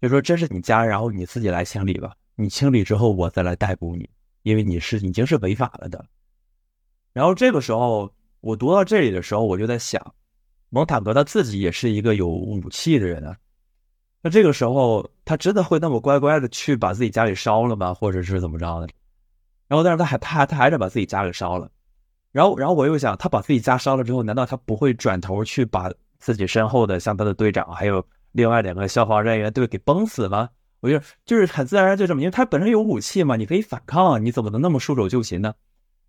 [0.00, 4.08] 就说这是你家，然后你自己来清理吧，你清理之后我再来逮捕你，
[4.42, 6.04] 因为你是已经是违法了的。
[7.12, 10.02] 然后这个时候，我读到这里的时候，我就在想，
[10.70, 13.36] 蒙塔格他自己也是一个有武器的人啊。
[14.22, 17.94] 那这个时候，他真的会那么乖乖的去把自己家里烧了吗？
[17.94, 18.88] 或者是怎么着的？
[19.72, 21.70] 然后，但是他还他还他还是把自己家给烧了。
[22.30, 30.50] 然后，然后我又想，他把自己家烧了之后，难道他不会转头去把自己身后的像他的队长还有另外两个消防人员对给崩死吗？
[30.80, 35.54] 我觉得就是很自然而然就这么，因为他本身有武器嘛，你可以反抗，你怎么能那么束手就擒呢？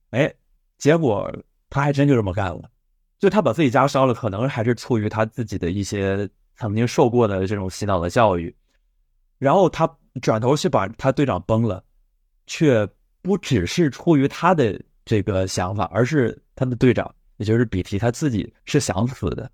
[0.09, 0.33] 哎。
[0.79, 1.31] 结果
[1.69, 2.69] 他还真就这么干了，
[3.17, 8.53] 就他把自己家烧了，可能还是出于他自己的一些曾经受过的这种洗脑的教育。
[9.37, 9.89] 然后他
[10.21, 11.81] 转头去把他队长崩了，
[12.47, 12.85] 却
[13.23, 19.49] 不只是出于他的这个想法，而是他的队长，也就是比提他自己是想死的。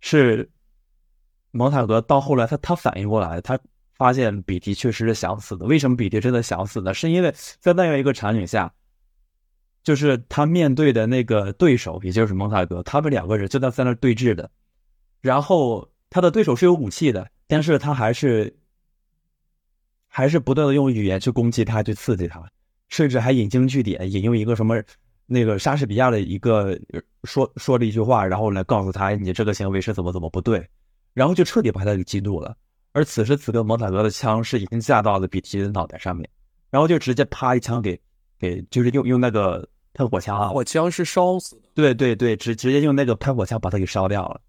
[0.00, 0.46] 是
[1.52, 3.58] 蒙塔格到后来他他反应过来，他
[3.96, 5.64] 发现比提确实是想死的。
[5.64, 6.92] 为什么比提真的想死呢？
[6.92, 8.70] 是因为在那样一个场景下。
[9.84, 14.50] 就是他面对的那个对手，也就是蒙塔格，他们两个人就在在那对峙的。
[15.22, 18.54] 然后他的对手是有武器的，但是他还是
[20.18, 22.42] 还是不断的用语言去攻击他，去刺激他，
[22.88, 24.82] 甚至还引经据典，引用一个什么
[25.26, 26.76] 那个莎士比亚的一个
[27.22, 30.68] 说说了一句话，然后来告诉他你这个行为是怎么怎么不对，
[31.14, 32.56] 然后就彻底把他给激怒了。
[32.90, 36.28] 而此时此刻，蒙塔格的枪是已经架到了比提的脑袋上面，
[36.68, 37.96] 然后就直接啪一枪给。
[38.40, 41.68] 给就是用用那个喷火枪啊，火枪是烧死的。
[41.74, 44.40] 对对对，直直接用那个喷火枪把他给烧掉了，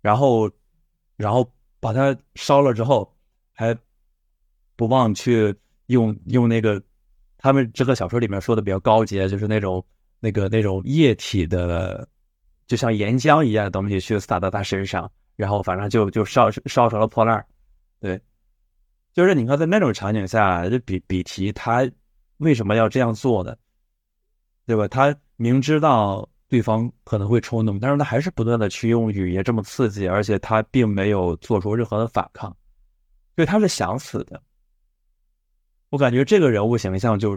[0.00, 0.50] 然后
[1.16, 3.12] 然后把他烧了之后，
[3.52, 3.76] 还
[4.78, 5.54] 不忘去
[5.86, 6.80] 用用那个
[7.36, 9.84] 他们这个小说里面说的比较高级，就是那种
[10.20, 12.08] 那个那种液体的，
[12.66, 17.44] 就像岩浆一样的东西去洒到他身上，然后反正就就烧烧成了破烂
[18.00, 18.18] 对，
[19.12, 21.86] 就是你看在那种场景下，就比比提他。
[22.38, 23.52] 为什么要这样做呢？
[24.64, 24.86] 对吧？
[24.86, 32.56] 他明知道对方可能会冲动，但是他还是不断的去用语言这么刺激，而且他并没有做出任何的反抗，
[33.34, 34.40] 所以他是想死的。
[35.90, 37.36] 我感觉这个人物形象就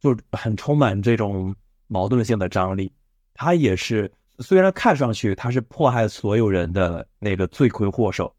[0.00, 1.54] 就很充满这种
[1.86, 2.92] 矛盾性的张力。
[3.34, 8.34] 他也是虽然看上去他是迫害所有人的那个罪魁祸首，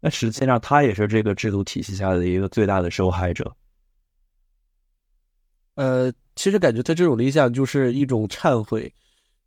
[0.00, 3.54] 那实际上他也是这个制度体系下的一个最大的受害者。
[5.76, 8.92] 呃，其实感觉他这种理想就是一种忏悔，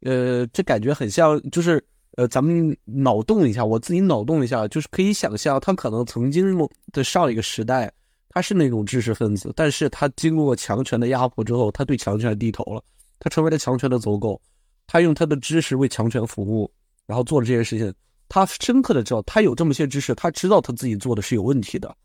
[0.02, 1.82] 呃，这感觉很像，就是
[2.18, 6.58] 呃，咱们脑洞一下，我自己脑洞一下，就是可以想象他可能曾经
[6.92, 7.90] 的上一个时代，
[8.30, 12.84] 他是那种知识分子，但是他经过强权的压迫之后，他对强权低头了，
[13.20, 14.40] 他成为了强权的走狗，
[14.86, 16.72] 他用他的知识为强权服务，
[17.06, 17.94] 然后做了这件事情，
[18.30, 21.96] 他深刻的知道他有这么些知识，他知道他自己做的是有问题的，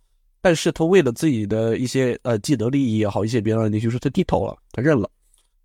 [0.40, 5.10] 但是他为了自己的一些呃既得利益也好，一些别的问题，就是他低头了，他认了，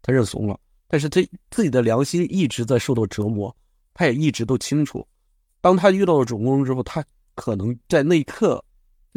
[0.02, 0.60] 他认怂了。
[0.90, 3.54] 但是他自己的良心一直在受到折磨，
[3.94, 5.06] 他也一直都清楚。
[5.60, 7.04] 当他遇到了主公之后，他
[7.36, 8.64] 可能在那一刻、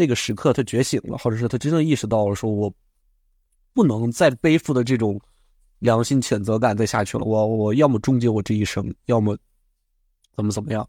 [0.01, 2.73] 那个时刻，他觉醒了，或者是他真正意识到了，说我
[3.75, 5.21] 不能再背负的这种
[5.81, 7.25] 良心谴责感再下去了。
[7.25, 9.37] 我我要么终结我这一生，要么
[10.35, 10.89] 怎么怎么样。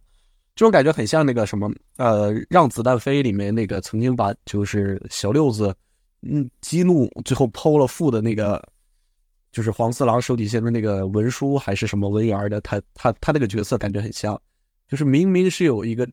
[0.55, 5.75] 这种感觉很像那个什么，呃，《让子弹飞》里面那个曾经把就是小六子，
[6.21, 8.65] 嗯，激怒，最后剖了腹的那个。
[9.53, 14.41] 就是黄四郎手底下的那个文书还是什么文员的，他他他那个角色感觉很像，
[14.87, 16.09] 就是明明是有一个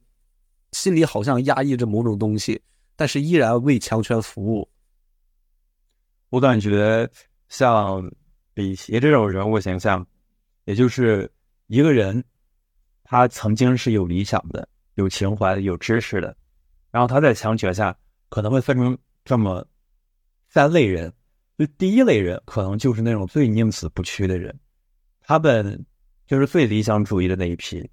[0.73, 2.61] 心里好像压抑着某种东西，
[2.99, 4.69] 但是依然为强权服务。
[6.31, 7.09] 我感觉
[7.49, 8.03] 像
[8.55, 10.05] 李琦这种人物形象，
[10.65, 11.31] 也就是
[11.69, 12.25] 一个人，
[13.05, 16.37] 他曾经是有理想的、有情怀、有知识的，
[16.91, 17.97] 然后他在强权下
[18.31, 19.65] 可能会分成这么
[20.49, 21.15] 三类人。
[21.57, 24.59] 就第一类人，可能就是那种最宁死不屈的人，
[25.21, 25.87] 他们
[26.27, 27.89] 就是最理想主义的那一批，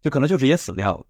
[0.00, 1.06] 就可能就直接死掉了。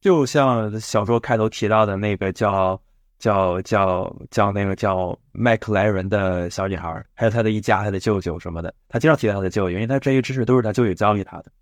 [0.00, 2.80] 就像小说开头提到的那个叫
[3.18, 11.52] 叫叫叫那个叫麦克莱伦的小女孩，还有她的一家，她的舅舅什么的，他经常提到他的舅舅，因为他这些知识都是他舅舅教给他的。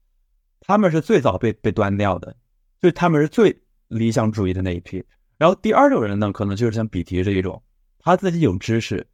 [0.60, 2.34] 他们是最早被被端掉的，
[2.80, 3.56] 所以他们是最
[3.88, 5.04] 理想主义的那一批。
[5.36, 7.60] 然后第二种人呢，可能就是像比提这一种。
[7.98, 9.06] 他自己有知识，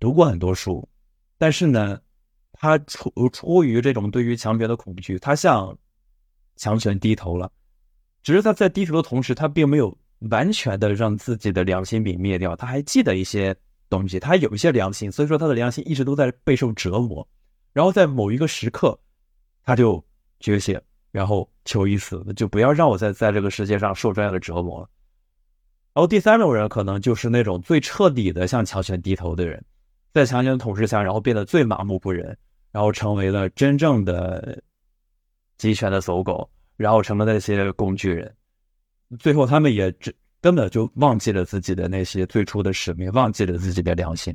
[0.00, 0.88] 读过很多书，
[1.38, 1.98] 但是呢，
[2.52, 5.76] 他出出于这种对于强权的恐惧，他向
[6.56, 7.50] 强权低头了。
[8.22, 9.96] 只是他在低头的同时，他并没有
[10.30, 13.54] 完全的让自己的良心泯灭掉，他还记得一些
[13.88, 17.26] 东西，他有一些良心，所以说他的良心一直都在备受折磨。
[17.72, 18.98] 然后在某一个时刻，
[19.64, 20.04] 他就
[20.40, 20.80] 觉醒，
[21.10, 24.88] 然后求一死，就不要让我再在这个世界上受这样的折磨了。
[25.94, 29.62] 然后第三种人可能就是那种最彻底的向强权低头的人，
[30.12, 32.36] 在强权的统治下，然后变得最麻木不仁，
[32.70, 34.62] 然后成为了真正的
[35.58, 38.34] 集权的走狗，然后成了那些工具人，
[39.18, 44.34] 最后他们也只根本就忘记了自己的那些最初的使命，忘记了自己的良心。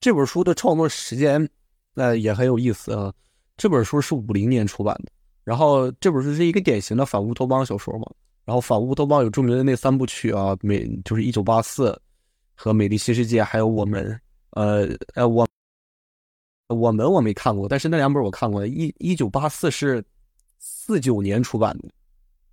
[0.00, 1.48] 这本书的创作时间，
[1.94, 3.12] 呃，也很有意思啊。
[3.56, 5.12] 这本书是五零年出版的，
[5.44, 8.10] 然后这本书是一个典型的反乌托邦小说嘛。
[8.44, 11.90] 然后反乌托邦有著名的那三部曲啊，美就是《一九八四》
[12.56, 15.46] 和《美丽新世界》，还有我们，呃呃，我
[16.66, 18.66] 我们我没看过，但是那两本我看过。
[18.66, 20.02] 一一九八四是
[20.64, 21.88] 四九年出版的，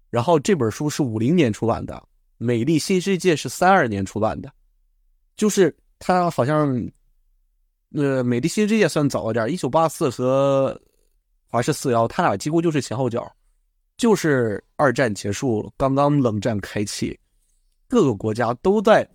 [0.10, 1.94] 然后这本书是五零年出版的，
[2.38, 4.52] 《美丽新世界》是三二年出版的，
[5.38, 6.70] 就是它好像，
[7.94, 10.76] 呃，《美丽新世界》算早一点，《一九八四》和
[11.52, 13.32] 《华氏四幺》，它俩几乎就是前后脚。
[13.96, 17.20] 就是二战结束，刚刚冷战开启，
[17.90, 19.06] 各个国家都在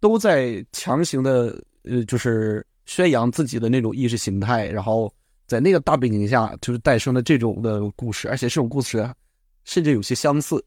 [0.00, 5.14] 都在强行的呃，就是宣扬自己的那种意识形态，然后
[5.46, 9.08] 在那个大背景下，就是诞生了这种的故事，而且这种故事
[9.64, 10.64] 甚至有些相似，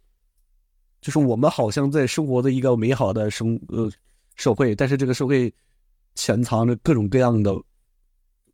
[1.01, 3.89] 就是我们好像在生活的一个美好的生呃
[4.35, 5.53] 社会，但是这个社会
[6.15, 7.53] 潜藏着各种各样的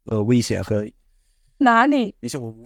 [0.05, 0.85] 呃危险和。
[1.57, 2.13] 哪里？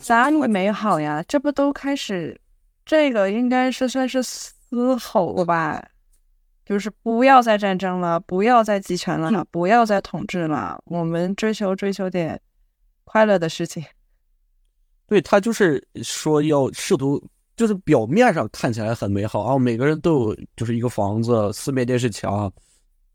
[0.07, 1.23] 哪里美好呀？
[1.27, 2.39] 这不都开始？
[2.85, 5.85] 这个应该是算是嘶吼了吧？
[6.65, 10.81] 就是不要再战争了，不要再集权了，不要再统治了。
[10.85, 12.41] 我们追求追求点
[13.11, 13.83] 快乐的事情。
[15.07, 17.19] 对他就是说要试图，
[17.55, 22.51] 就是表面上看起来很美好啊，每个人都有就是一个房子、四面电视墙、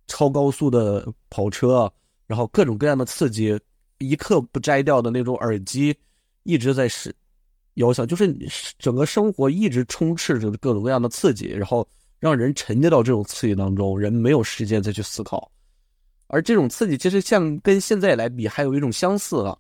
[0.08, 1.88] 超高速的跑车，
[2.26, 3.56] 然后各种各样的刺激。
[3.98, 5.96] 一刻不摘掉的那种耳机，
[6.42, 7.14] 一直在是
[7.74, 8.36] 摇响，就是
[8.76, 15.48] 整个生活一直充斥着各种各样的刺激，然后让人沉浸到这种刺激当中，人没有时间再去思考。
[16.26, 19.56] 而这种刺激其实像跟现在来比，还有一种相似啊，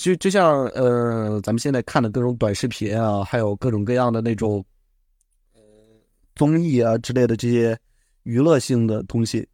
[0.00, 4.64] 就就像呃，咱们现在看的各种短视频啊，还有各种各样的那种
[5.52, 5.60] 呃
[6.34, 7.78] 综艺啊之类的这些
[8.22, 9.46] 娱乐性的东西，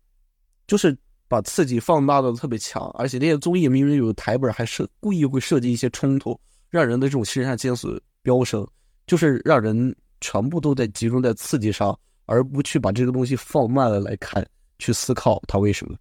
[0.66, 0.96] 就是。
[1.28, 6.38] 把刺激放大的特别强，而且那些综艺明明有台本，还设故意会设计一些冲突，
[6.70, 8.64] 让人的这种肾上腺素飙升，
[9.08, 14.46] 就是让人全部都在集中在刺激上，而不去把这个东西放慢了来看，
[14.78, 15.96] 去思考它为什么。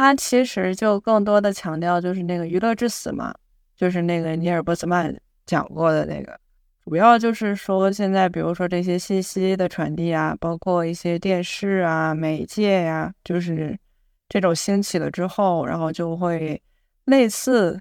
[0.00, 3.34] 他其实就更多的强调就是那个娱乐至死嘛，
[3.76, 6.40] 就是那个尼尔波斯曼讲过的那个。
[6.86, 13.78] 主要就是说，现在比如说这些信息的传递啊，包括一些电视啊、媒介呀，就是
[14.26, 16.58] 这种兴起了之后，然后就会
[17.04, 17.78] 类似，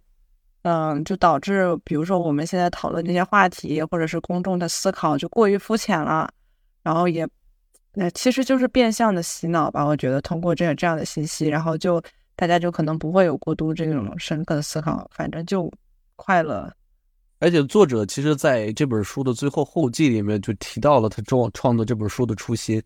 [0.63, 6.29] 嗯，就导致比如说我们现在讨论这些话题，或者是公众的思考就过于肤浅了，
[6.84, 7.25] 然后也，
[7.93, 9.84] 那其实就是变相的洗脑吧。
[9.84, 12.02] 我觉得通过这这样的信息，然后就
[12.36, 15.71] 大家就可能不会有过多这种深刻的思考，反正就
[16.15, 16.71] 快乐。
[17.39, 22.82] 而且作者其实在这本书的最后后记里面就提到了他创创作这本书的初心，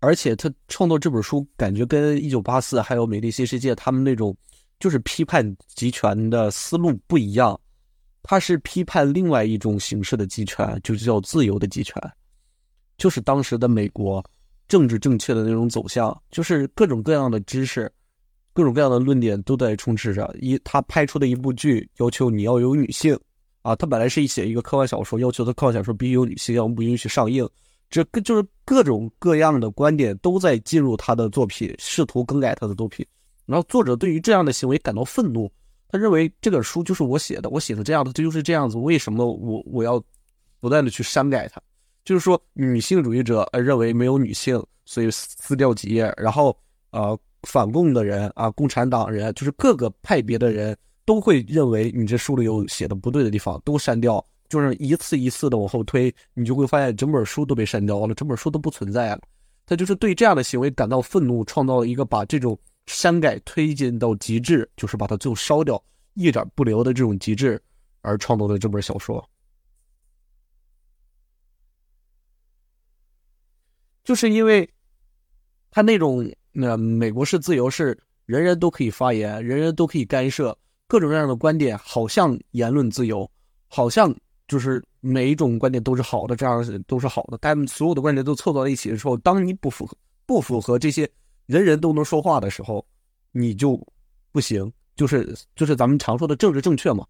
[0.00, 4.36] 而且他创作这本书感觉跟《一九八四》还有《美丽新世界》他们那种
[4.78, 7.58] 就是批判集权的思路不一样，
[8.22, 11.94] 他是批判另外一种形式的集权，就叫自由的集权，
[12.98, 14.22] 就是当时的美国
[14.68, 17.90] 政治正确的那种走向，就是各种各样的知识、
[18.52, 20.34] 各种各样的论点都在充斥着。
[20.40, 23.18] 一他拍出的一部剧，要求你要有女性。
[23.62, 27.48] 啊，他本来是写一个科幻小说，要求他科幻小说必须有女性，要不允许上映。
[27.90, 33.04] 这个就是各种各样的观点都在进入他的作品，试图更改他的作品。
[33.44, 35.50] 然后作者对于这样的行为感到愤怒，
[35.88, 38.76] 他认为这本书就是我写的，我写的这样的，这就是这样子。
[38.76, 40.02] 为什么我我要
[40.60, 41.60] 不断的去删改它？
[42.06, 46.10] 就是说，女性主义者呃认为没有女性，所以撕掉几页。
[46.16, 46.58] 然后
[46.92, 50.74] 呃，反共的人啊，共产党人，就是各个派别的人。
[51.04, 59.20] 都会认为你这书里有写的不对的地方，都删掉，就是一次一次的往后推，你就会发现整本书都被删掉了，整本书都不存在了。
[59.66, 65.80] 他就是对这样的行为感到愤怒，创造了一个把这种删改推进到极致，就是把它最后烧掉，
[66.14, 67.62] 一点不留的这种极致，
[68.00, 69.24] 而创作的这本小说。
[74.06, 74.66] 就是因为
[75.70, 80.56] 他那种那美国式自由，是人人都可以发言，人人都可以干涉。
[80.86, 83.28] 各种各样的观点，好像言论自由，
[83.66, 84.14] 好像
[84.46, 87.36] 就是每一种观点都是好的，这样都是好的。
[87.40, 91.10] 但所有的观点都凑到一起的时候，当你不符合不符合这些
[91.46, 92.86] 人人都能说话的时候，
[93.32, 93.76] 你就
[94.30, 94.72] 不行。
[94.94, 97.04] 就是就是咱们常说的政治正确嘛，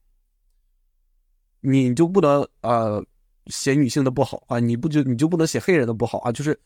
[1.60, 3.04] 你就不能呃
[3.46, 6.32] 写女性的不好啊，你不就你就不能写黑人的不好啊？
[6.32, 6.58] 就是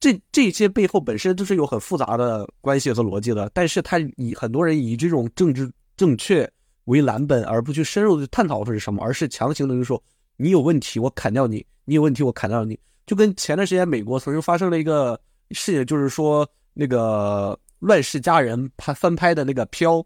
[0.00, 6.50] 这这些背后本身都是有很复杂的关系和逻辑的，但是他以很多人以这种政治正确。
[6.84, 10.02] 为蓝本，而不去深入的探讨是什么，而是强行的就说
[10.38, 12.80] 你有问题，我砍掉你；你有问题，我砍掉你。
[13.04, 19.96] 就跟前段时间美国曾经发生了一个事情，就是说那个《乱世佳人》拍翻拍的那个《飘》，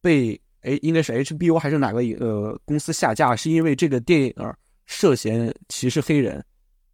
[0.00, 4.32] 被哎应该是 HBO 还是哪个呃公司下架，是因为这个电影
[4.86, 6.44] 涉嫌歧视黑人。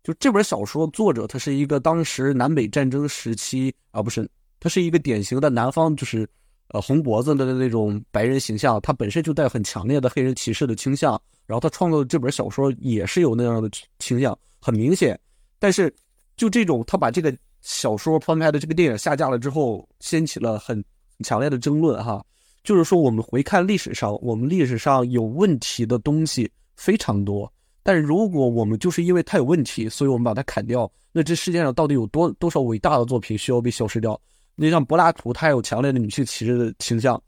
[0.02, 4.28] 就这本小说作者他是一个当时南北战争时期啊，不是，
[4.60, 6.28] 他是一个典型的南方，就是。
[6.70, 11.18] 呃，红脖子的那种白人形象，他本身就带很强烈的黑人歧视的倾向。
[11.46, 15.18] 然后他创作的这本小说也是有那样的倾向，很明显。
[15.58, 15.90] 但是，
[16.36, 20.84] 就这种他把这个小说翻拍的这个电影下架了之后，掀起了很
[21.24, 22.22] 强烈的争论哈。
[22.62, 27.50] 就是说，我们回看历史上，我们历史上有问题的东西非常多。
[27.88, 34.20] 但是，如果我们就是因为它有问题，所以我们把它砍掉，那这世界上到底有多多少伟大的作品需要被消失掉？
[34.56, 37.18] 那像柏拉图，他有强烈的女性歧视的倾向，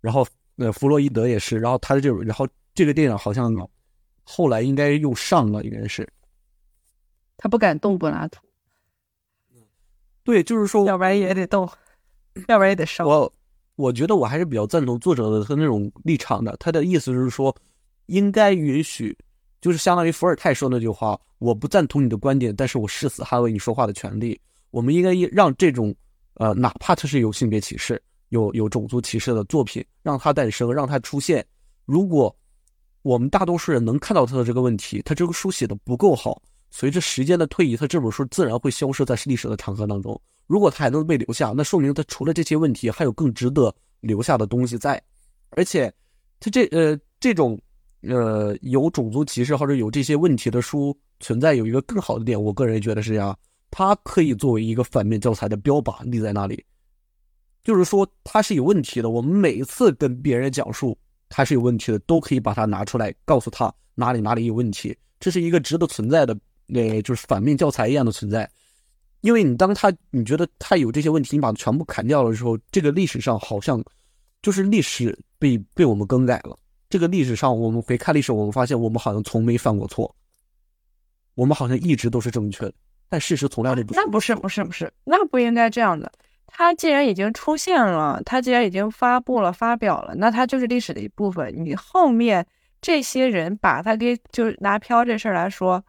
[0.00, 0.24] 然后
[0.54, 2.46] 呃，弗洛伊德也是，然后他的这种，然后
[2.76, 3.52] 这个电影好像
[4.22, 6.08] 后来应该又上了，应该是
[7.36, 8.40] 他不敢动柏拉图，
[10.22, 11.68] 对，就是说，要不然也得动，
[12.46, 13.04] 要不然也得上。
[13.04, 13.32] 我
[13.74, 17.52] 我觉得我还是比较赞同作者的他那种立场的，他的意思是说，
[18.06, 19.18] 应该允许，
[19.64, 24.38] 就是相当于伏尔泰说那句话，我不赞同你的观点，但是我誓死捍卫你说话的权利。
[24.70, 25.94] 我们应该让这种。
[26.34, 31.42] 呃，哪怕它是有性别歧视、有有种族歧视的作品，让它诞生，让它出现。
[31.86, 32.36] 如果
[33.00, 40.20] 我们大多数人能看到他的这个问题，他这个书写的不够好，随着时间的推移，他这本书自然会消失在历史的长河当中。
[40.46, 45.00] 如果他还能被留下，那说明他除了这些问题，还有更值得留下的东西在。
[45.50, 45.90] 而且，
[46.40, 47.56] 他这呃这种
[48.08, 53.36] 呃有种族歧视或者有这些问题的书存在，有一个更好的点，我个人觉得是这样。
[53.70, 56.64] 它可以作为一个反面教材的标靶立在那里，
[57.64, 59.10] 就是说它是有问题的。
[59.10, 60.96] 我们每一次跟别人讲述
[61.28, 64.96] 它是有问题的，都可以把它拿出来告诉他哪里哪里有问题。
[65.18, 66.38] 这是一个值得存在的，
[66.72, 68.48] 呃，就是反面教材一样的存在。
[69.22, 73.82] 因为你当他你觉得他有这些问题，你把它全部砍掉了之后，这个历史上好像
[74.42, 76.56] 就是历史被被我们更改了。
[76.94, 80.14] 这个历史上我们回看历史，我们发现我们好像从没犯过错，
[81.34, 82.72] 我们好像一直都是正确的。
[83.08, 86.12] 但事实从来都不那不是不是不是，那不应该这样的。
[86.46, 91.52] 它既然已经出现了，它既然已经发布了、发表了，那它就是历史的一部分。
[91.64, 92.46] 你后面
[92.80, 95.84] 这些人把它给，就是拿飘这事儿来说，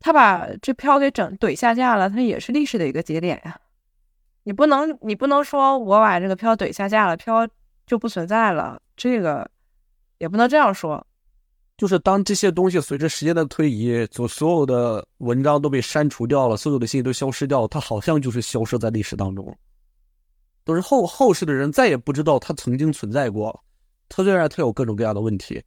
[0.00, 3.58] 他把这飘给整怼下架了，它也是历史的一个节点呀。
[4.42, 7.48] 你不能，你不能说我把这个飘怼下架了，飘
[7.86, 8.82] 就不存在了。
[8.96, 9.50] 这个
[10.18, 11.06] 也不能这样说。
[11.76, 19.58] 就是当这些东西随着时间的推移，所所有的文章都被删除掉了，所有的信息都消失掉了，它好像就是消失在历史当中，
[20.62, 23.64] 都是后后世的人再也不知道它曾经存在过。
[24.08, 25.60] 它虽然它有各种各样的问题，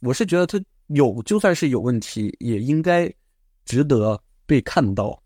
[0.00, 3.08] 我是觉得它有，就算是有问题，也应该
[3.64, 5.22] 值得被看到。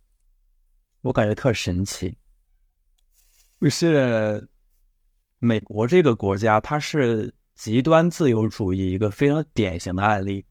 [1.00, 2.14] 我感觉特神奇，
[3.60, 4.46] 就是
[5.42, 7.34] 美国这个国家，它是。
[7.54, 10.44] 极端自由主义一个非常典型的案例。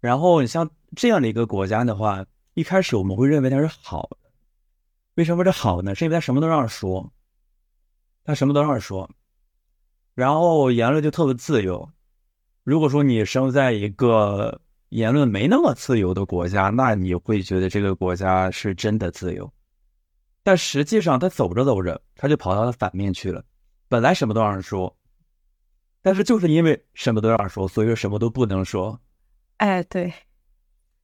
[0.00, 4.30] 然后你像这样的一个国家的话，一开始我们会认为它是好的。
[5.16, 5.94] 为什么是好呢？
[5.94, 7.12] 是因为它什么都让说，
[8.24, 9.08] 它什么都让说，
[10.14, 11.88] 然后言论就特别自由。
[12.64, 19.52] 如果说你生在一个言论没那么自由的国家，那你会觉得这个国家是真的自由。
[20.42, 23.44] 但实际上，它走着走着，它就跑到了反面去了。
[23.88, 24.96] 本来什么都让说。
[26.02, 29.00] 但是就是因为什么都让说，所以说什么都不能说。
[29.56, 30.12] 哎，对，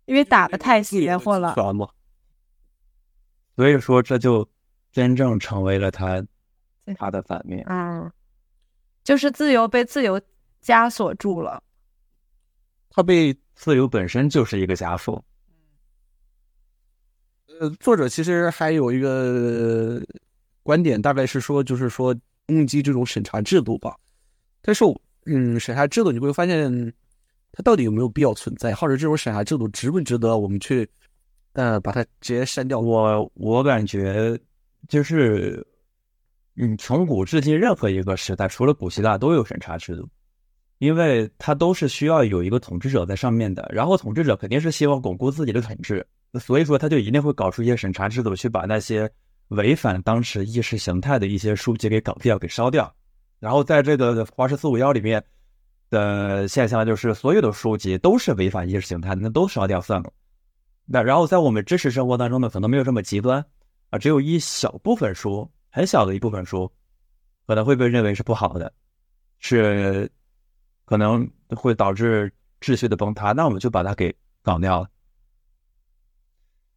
[0.04, 1.54] 因为打的太邪乎了。
[3.56, 4.48] 所以说这就
[4.92, 6.24] 真正成为了他
[6.96, 7.64] 他的反面。
[7.68, 8.10] 嗯，
[9.02, 10.20] 就是自由被自由
[10.62, 11.62] 枷锁住了。
[12.90, 15.24] 他被自由本身就是一个枷锁。
[17.60, 20.00] 呃，作者其实还有一个
[20.62, 22.14] 观点，大概是说，就是说
[22.46, 23.96] 攻击这种审查制度吧。
[24.60, 24.84] 但是，
[25.26, 26.92] 嗯，审查制度你会发现，
[27.52, 30.88] 它到底有没有必要存在，或者这种审查制度值不值得我们去，
[31.52, 32.78] 呃，把它直接删掉？
[32.78, 34.38] 我我感觉
[34.88, 35.66] 就是，
[36.56, 40.08] 嗯，从古至今任何一个时代，除了古希腊都有审查制度，
[40.78, 46.06] 因为它都是需要有一个统治者在上面的，然后统治者肯定是希望巩固自己的统治，
[46.40, 49.10] 所以说他就一定会搞出一些审查制度，去把那些
[49.52, 52.92] 违反当时意识形态的一些书籍给搞掉、给烧掉。
[53.38, 55.22] 然后在这个华氏四五幺里面
[55.90, 60.12] 的现象就是，所有的书籍都是违反意识形态，那都烧掉算了。
[60.84, 63.44] 那然后在我们真实生活当中呢，可能没有这么极端
[63.90, 66.70] 啊，只有一小部分书，很小的一部分书，
[67.46, 68.72] 可能会被认为是不好的，
[69.38, 70.10] 是
[70.84, 74.88] 可能会导致秩序的崩塌，那我们就把它给搞掉了。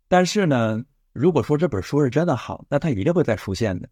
[0.07, 0.83] 但是呢，
[1.15, 3.89] 如果说这本书是真的好，那它一定会再出现的，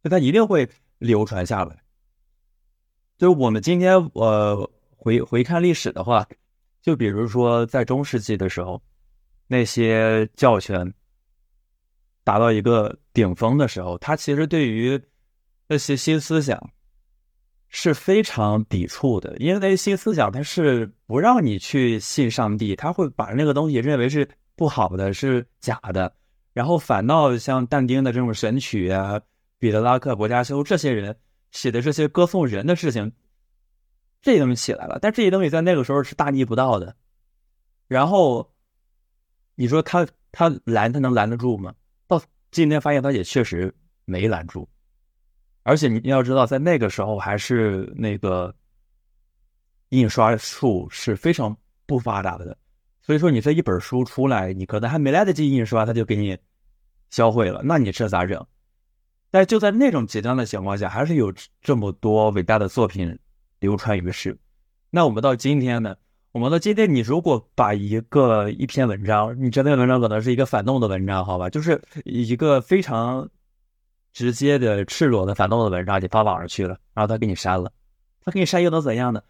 [0.00, 0.66] 那它一定会。
[1.00, 1.82] 流传下来，
[3.16, 6.28] 就是我们今天呃回回看历史的话，
[6.82, 8.82] 就比如说在中世纪的时候，
[9.46, 10.92] 那些教权
[12.22, 15.02] 达到一个顶峰的时候，他其实对于
[15.68, 16.70] 那些新思想
[17.70, 26.14] 是非常抵触的，因为新思想它是不让你去信上帝，他会把那个东西认为是不好的，是假的，
[26.52, 29.20] 然后反倒像但丁的这种神曲啊。
[29.58, 31.14] 彼得拉克、博加修这些人
[31.50, 33.12] 写的这些歌颂人的事情，
[34.22, 36.96] 这些东西起来了，但这些东西在那个时候是大逆不道的。
[37.86, 38.50] 然后
[39.54, 41.74] 你说他他拦他能拦得住吗？
[42.06, 42.18] 到
[42.50, 43.70] 今天发现他也确实
[44.06, 44.66] 没拦住。
[45.62, 48.54] 而且你要知道，在那个时候还是那个
[49.90, 52.56] 印刷术是非常不发达的，
[53.02, 56.38] 所以说你这一本书出来，你可能还没来得及印刷，他就给你
[57.10, 58.46] 销毁了，那你这咋整？
[59.30, 63.18] 但就在那种极端的情况下，还是有这么多伟大的作品
[63.60, 64.36] 流传于世。
[64.90, 65.96] 那我们到今天呢？
[66.32, 73.28] 我们到今天，你如果把一个一篇文章，你这篇文章可能是一个反动的文章，好吧，就是一个非常
[74.12, 77.72] 直接的、赤裸的反动的文章，你发网上去了，然后他给你删了，
[78.24, 79.20] 他给你删又能怎样呢？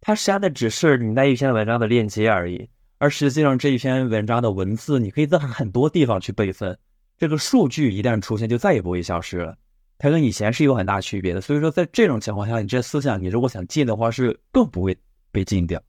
[0.00, 2.68] 他删的只是你那一篇文章的链接而已，
[2.98, 6.76] 而实际上这一篇文章的文字，你可以在很多地方去备份。
[7.16, 9.56] 这个数据一旦出现，就再也不会消失了。
[9.98, 11.40] 它跟以前是有很大区别的。
[11.40, 14.96] 所以说，在这种情况下，你这思想，你如果想禁的话，是更不会
[15.32, 15.82] 被禁掉。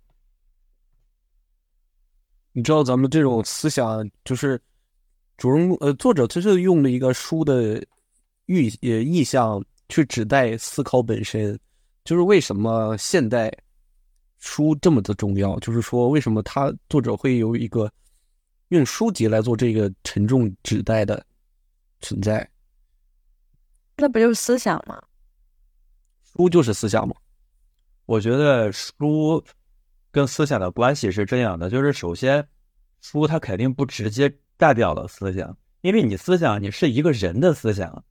[2.51, 4.60] 你知道，咱们这种思想，就是
[5.38, 7.80] 主人公呃，作者他是用了一个书的
[8.47, 11.57] 意呃意象去指代思考本身，
[12.03, 13.51] 就是为什么现代
[14.39, 15.57] 书这么的重要？
[15.59, 17.91] 就是说，为什么他作者会有一个。
[18.69, 21.25] 用书籍来做这个沉重纸袋的
[22.01, 22.47] 存在，
[23.97, 25.01] 那不就是思想吗？
[26.21, 27.15] 书就是思想吗？
[28.05, 29.43] 我觉得书
[30.11, 32.47] 跟思想的关系是这样的，就是首先，
[33.01, 38.05] 书它肯定不直接代表了思想，因为你思想你是一个人的思想，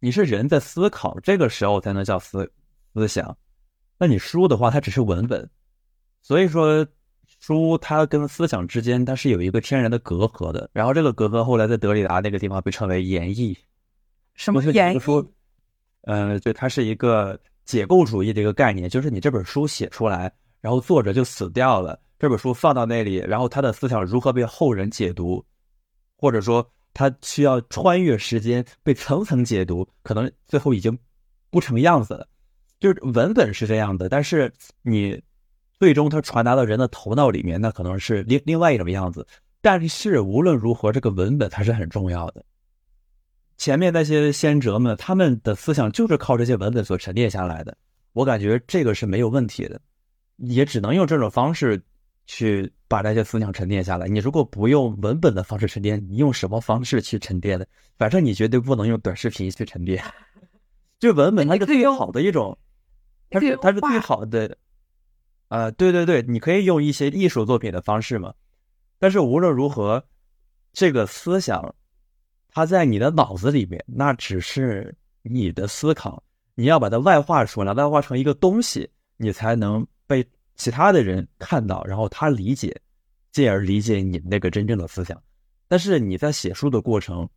[0.00, 2.52] 你是人在思考，这个时候才能叫思
[2.94, 3.38] 思想。
[3.96, 5.48] 那你书的话，它只是文本，
[6.22, 6.86] 所以说。
[7.42, 13.56] 书它跟思想之间它是有一个天然的隔阂的，然后这个隔阂后来在德里达那个地方被称为演绎。
[14.34, 15.00] 什么言意？
[16.02, 25.42] 嗯，对，它是一个解构主义的一个概念，就是你这本书写出来，然后作者就死掉了，这本书放到那里，然后他的思想如何被后人解读，
[26.18, 30.98] 或者说他需要穿越时间被层层解读，可能最后已经
[31.48, 32.28] 不成样子了。
[32.80, 34.52] 就是文本是这样的，但是
[34.82, 35.22] 你
[35.80, 39.26] 最终它传达到人的头脑里面，那可能是另另外一种样子。
[39.62, 42.44] 但是无论如何，这个文本它是很重要的。
[43.56, 47.76] 前面那些先哲们，他们的思想就是靠这些文本所沉淀下来的。
[48.12, 49.80] 我感觉这个是没有问题的，
[50.36, 51.82] 也只能用这种方式
[52.26, 54.06] 去把这些思想沉淀下来。
[54.06, 57.66] 你如果不用文本的方式沉淀，你用什么方式去沉淀的？
[57.96, 60.02] 反正你绝对不能用短视频去沉淀。
[61.00, 62.58] 就文本它是最好的一种，
[63.30, 64.54] 它是它是最好的。
[65.50, 68.32] 啊，对对对，你可以用一些艺术作品的方式嘛。
[68.98, 70.02] 但是无论如何，
[70.72, 71.74] 这个思想。
[72.52, 74.92] 它在你的脑子里面，那只是
[75.22, 76.20] 你的思考。
[76.56, 82.76] 你要把它外化出来，外化成一个东西，你才能被其他的人看到，然后他理解，
[83.30, 85.22] 进而理解你那个真正的思想。
[85.68, 87.28] 但是你在写书的过程，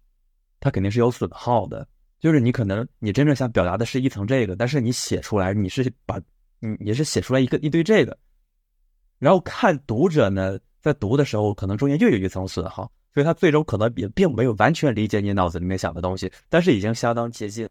[0.59, 1.87] 它肯定是有损耗的。
[2.19, 6.19] 就是你可能你真正想表达的是一层这个，但是你写出来你是把，
[6.65, 8.17] 你你是写出来一个一堆这个，
[9.19, 12.89] 然后看读者呢，在读的时候，可能中间又有一层损耗。
[13.13, 17.69] 所以他最终可能也并没有完全理解你脑子里面想的东西，但是已经相当接近。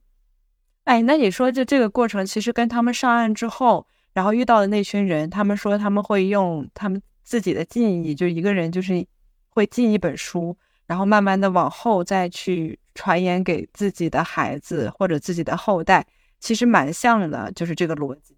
[0.85, 9.05] 哎，那你说这这个过程其实跟他们上岸之后，然后遇到的那群人，他们说他们会用他们自己的记忆，就一个人就是
[9.49, 16.07] 会记一本书，然后慢慢的往后再去传言给自己的孩子或者自己的后代，
[16.39, 18.37] 其实蛮像的，就是这个逻辑。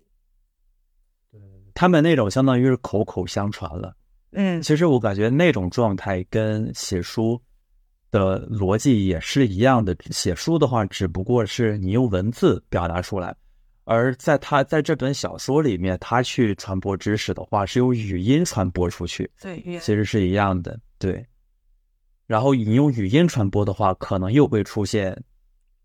[1.75, 3.95] 他们那种相当于是口口相传了。
[4.31, 7.41] 嗯，其实我感觉那种状态跟写书
[8.11, 9.97] 的逻辑也是一样的。
[10.11, 13.35] 写书的话，只不过是你用文字表达出来，
[13.85, 19.31] 而在他在这本小说里面，他去传播知识的话，是用语音传播出去。
[19.41, 20.79] 对，其实是一样的。
[20.99, 21.25] 对，
[22.27, 25.17] 然后你用语音传播的话，可能又会出现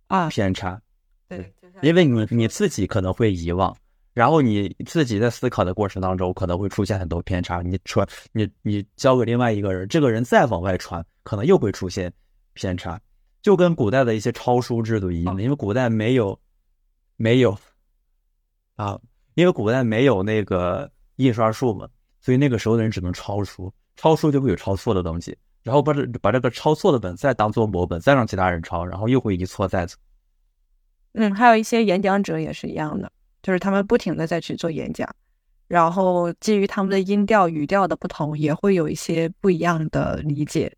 [0.08, 0.82] 啊偏差。
[1.28, 3.76] 对，因为你你自己可能会遗忘。
[4.20, 7.62] 然后你自己在思考的过程当中，可能会出现很多偏差。
[7.62, 12.12] 你传你你交给另外一个人，这个人再往外传，可能又会出现
[12.54, 13.00] 偏差。
[13.42, 16.38] 就跟古代的一些抄书制度一样，因为古代没有
[17.16, 17.58] 没有
[18.76, 19.00] 啊，
[19.36, 21.88] 因为古代没有那个印刷术嘛，
[22.20, 29.98] 所以那个时候的人只能抄书，抄书就会有抄错的东西，然后把这把这个抄错的本再当做模本，再让其他人抄，然后又会一错再错。
[31.14, 33.10] 嗯，还有一些演讲者也是一样的。
[33.42, 35.10] 就是他们不停的在去做演讲，
[35.68, 40.76] 然后基于他们的音调、语调的不同，也会有一些不一样的理解。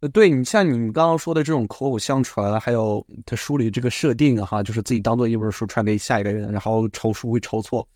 [0.00, 7.86] 呃，对你像你刚刚说的这种口口相传，还有他书里这个设定，哈，就是自己当做一本书传给下一个人，然后抄书会抄错，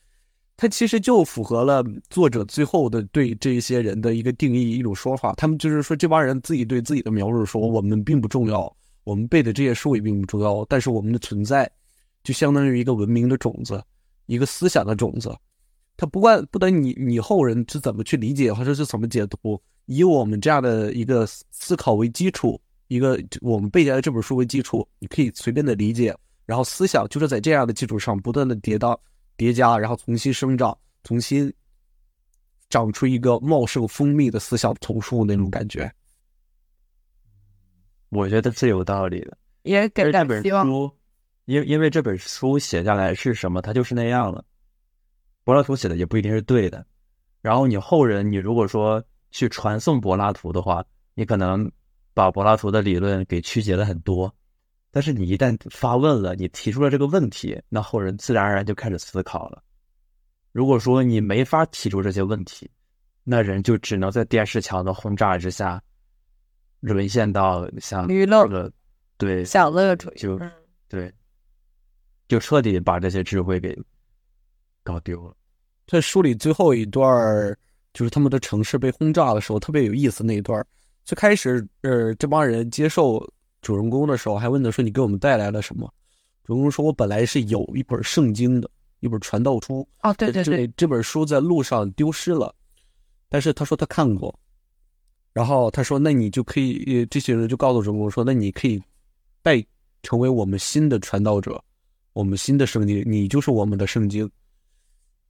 [0.57, 5.35] 他其实就符合了作者最后的对这些人的一个定义、一种说法。
[5.35, 8.77] 他们就是说，这帮人自己对自己的描述说，我们并不重要。
[9.07, 11.71] 我们背的这些书也并不重要，但是我们的存在
[12.25, 13.81] 就相当于一个文明的种子，
[14.27, 15.33] 一个思想的种子。
[15.97, 26.13] 它不管不等你你后人是怎么去理解或者是怎么解读，以我们这样的一个思考为基础，一个我们背下来这本书为基础，你可以随便的理解，
[26.45, 29.01] 然后思想就是在这样的基础上不断的叠到
[29.37, 31.51] 叠加，然后重新生长，重新
[32.69, 35.89] 长出一个茂盛丰密的思想丛书那种感觉。
[38.11, 40.91] 我觉得是有道理的，也给这本书，
[41.47, 44.45] 因因为这本书写下来是什么，它就是那样了。
[45.45, 46.85] 柏拉图写的也不一定是对的，
[47.41, 50.85] 然后你后人，你如果说去传颂柏拉图的话，
[51.15, 51.71] 你可能
[52.15, 54.33] 把柏拉图的理论给曲解了很多。
[54.91, 59.63] 但是你一旦发问了，你提出了这个问题，那后人自然而然就开始思考了。
[60.53, 62.71] 如果说你没法提出这些问题，
[63.23, 65.83] 那人就只能在电视墙的轰炸之下。
[66.81, 68.71] 沦陷到像娱乐的，
[69.17, 70.41] 对享乐主义，就
[70.89, 71.13] 对，
[72.29, 73.77] 就彻底把这些智慧给
[74.83, 75.35] 搞丢了。
[75.87, 77.57] 在书里最后一段
[77.93, 80.65] 就是他们的城市被轰炸的时候，特别有意思那一段
[81.05, 83.25] 最开始，呃，这帮人接受
[83.63, 85.93] 主人公的时候，还问他说：“你给我们带来了什么？”
[86.45, 88.71] 主人公说：“我本来是有一本圣经的，
[89.01, 89.89] 一本传道书。
[90.03, 92.55] 哦，对对对，这本书在路上丢失了，
[93.29, 94.37] 但是他说他看过。”
[95.37, 98.83] 然后他说：“那你就可以，这些人就告诉主人公说，那你可以
[99.43, 99.63] 拜
[100.03, 101.63] 成为我们新的传道者，
[102.15, 104.27] 我们新的圣经，你就是我们的圣经。”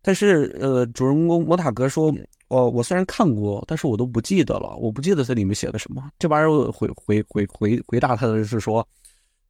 [0.01, 2.15] 但是，呃，主人公摩塔格说
[2.47, 8.87] ：“哦，我虽然看过，但是我都不记得了，我不记得在里面写的什么。”这玩意儿回回回回回答他的是说：“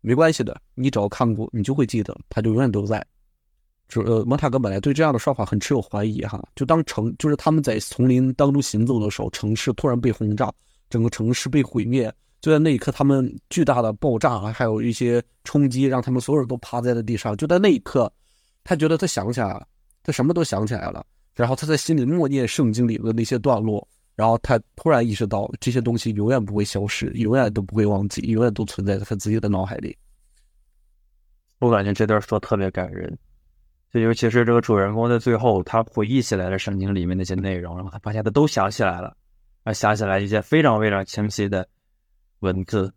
[0.00, 3.07] 没关系的，你只要看过，你就会记得，它就永远都在。
[3.89, 6.43] 就呃，蒙塔格本来对这样的说法很持有怀疑哈。
[6.55, 10.53] 就当城就是他们在丛林当中行走的时候，城市突然被轰炸，
[10.91, 12.12] 整个城市被毁灭。
[12.41, 17.37] 就在那一刻，他们巨大的爆炸还有一些冲击，让他们所有人都趴在了地上。
[17.37, 18.12] 就在那一刻，
[18.62, 19.66] 他觉得他想起来了，
[20.03, 21.05] 他什么都想起来了。
[21.34, 29.97] 然后他在心里默念圣经里的那些段落，然后他突然意识到这些东西永远不会消失，永远都不会忘记，永远都存在在他自己的脑海里。
[31.59, 33.18] 我感觉这段说特别感人，
[34.01, 39.16] 尤其是这个主人公在最后，他回忆起来了圣经里面那些内容，然后他发现他都想起来了，
[39.64, 41.66] 啊，想起来一些非常非常清晰的。
[42.40, 42.92] 文字，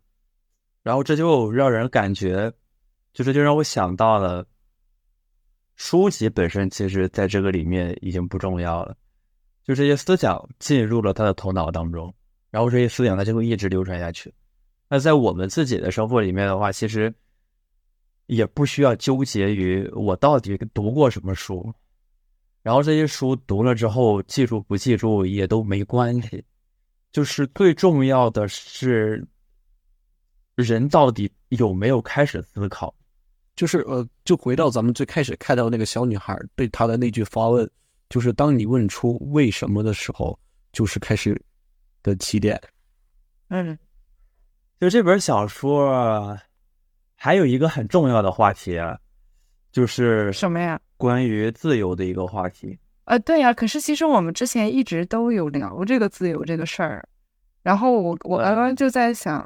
[0.82, 2.52] 然后这就让人感觉，
[3.14, 4.46] 就是就让我想到了，
[5.76, 8.94] 书籍本身其实在这个里面已经不重要了，
[9.64, 12.14] 就这些思想进入了他的头脑当中，
[12.50, 14.32] 然后这些思想它就会一直流传下去。
[14.90, 17.12] 那在我们自己的生活里面的话，其实
[18.30, 21.74] 也不需要纠结于我到底读过什么书，
[22.62, 26.42] 然后这些书读了之后记住不记住也都没关系。
[27.10, 29.26] 就是最重要的是，
[30.54, 32.94] 人到底有没有开始思考？
[33.56, 37.68] 就是呃，就回到咱们最开始看到那个小女孩对他的那句发问，
[38.08, 40.38] 就是当你问出为什么的时候，
[40.72, 41.36] 就是开始
[42.00, 42.60] 的起点。
[43.48, 43.76] 嗯，
[44.78, 46.38] 就这本小说
[47.22, 48.98] 还有一个很重要的话题啊，
[49.72, 50.80] 就是什么呀？
[50.96, 52.78] 关于自由的一个话题。
[53.04, 57.06] 呃，对呀，可是其实我们之前一直都有聊这个自由这个事儿，
[57.62, 59.38] 然后我我刚刚就在想，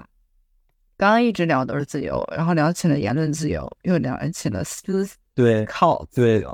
[0.97, 5.05] 刚刚一直聊都是自由，然后聊起了言论自由，又聊起了思
[5.35, 6.47] 对靠对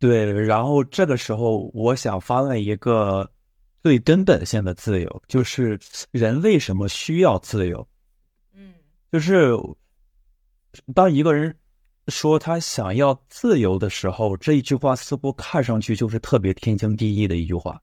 [0.00, 3.30] 对，然后这个时候我想发问一个
[3.80, 5.78] 最根本性的自由，就是
[6.10, 7.86] 人为什么需要自由？
[8.56, 8.74] 嗯，
[9.12, 9.52] 就是
[10.94, 11.56] 当一个人。
[12.08, 17.80] 说他想要自由的时候，这一句话似乎看上去就是特别天经地义的一句话，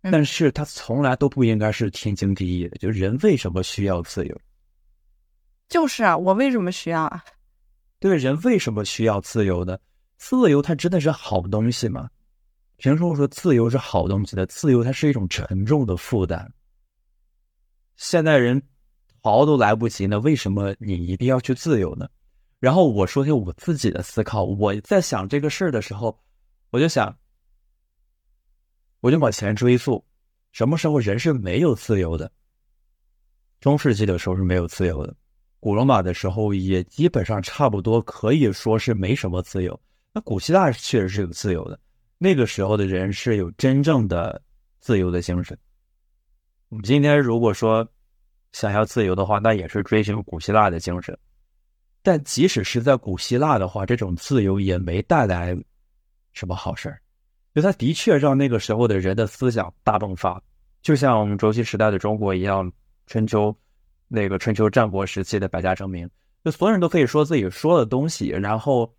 [0.00, 2.78] 但是他从来都不应该是天经地义的。
[2.78, 4.40] 就人为什么需要自由？
[5.68, 7.22] 就是啊，我为什么需要啊？
[7.98, 9.78] 对，人为什么需要自由呢？
[10.16, 12.08] 自由它真的是好东西吗？
[12.78, 14.46] 凭什么说自由是好东西的？
[14.46, 16.50] 自由它是一种沉重的负担。
[17.96, 18.62] 现代人
[19.22, 22.08] 逃都来不及呢，为什么你一定要去自由呢？
[22.60, 26.16] 然后我说些我自己的思考，我在想这个事儿的时候，
[26.68, 27.18] 我就想，
[29.00, 30.04] 我就往前追溯，
[30.52, 32.30] 什么时候人是没有自由的？
[33.60, 35.16] 中世纪的时候是没有自由的，
[35.58, 39.80] 古罗马的时候也基本上差不多可以说是没什么自由。
[40.12, 41.80] 那古希腊确实是有自由的，
[42.18, 44.40] 那个时候的人是有真正的
[44.80, 45.56] 自由的精神。
[46.68, 47.88] 我们今天如果说
[48.52, 51.18] 想要自由的话，那也是追寻古希腊的精神。
[52.02, 55.54] 但即使是在古希腊的话，这种自由也没带来
[56.32, 56.98] 什么好事儿，
[57.54, 60.42] 就它的确让那个时候的人的思想大迸发，
[60.80, 62.72] 就像我们周期时代的中国一样，
[63.06, 63.54] 春秋
[64.08, 66.08] 那个春秋战国时期的百家争鸣，
[66.42, 68.90] 就所有人都可以说自己说的东西，然后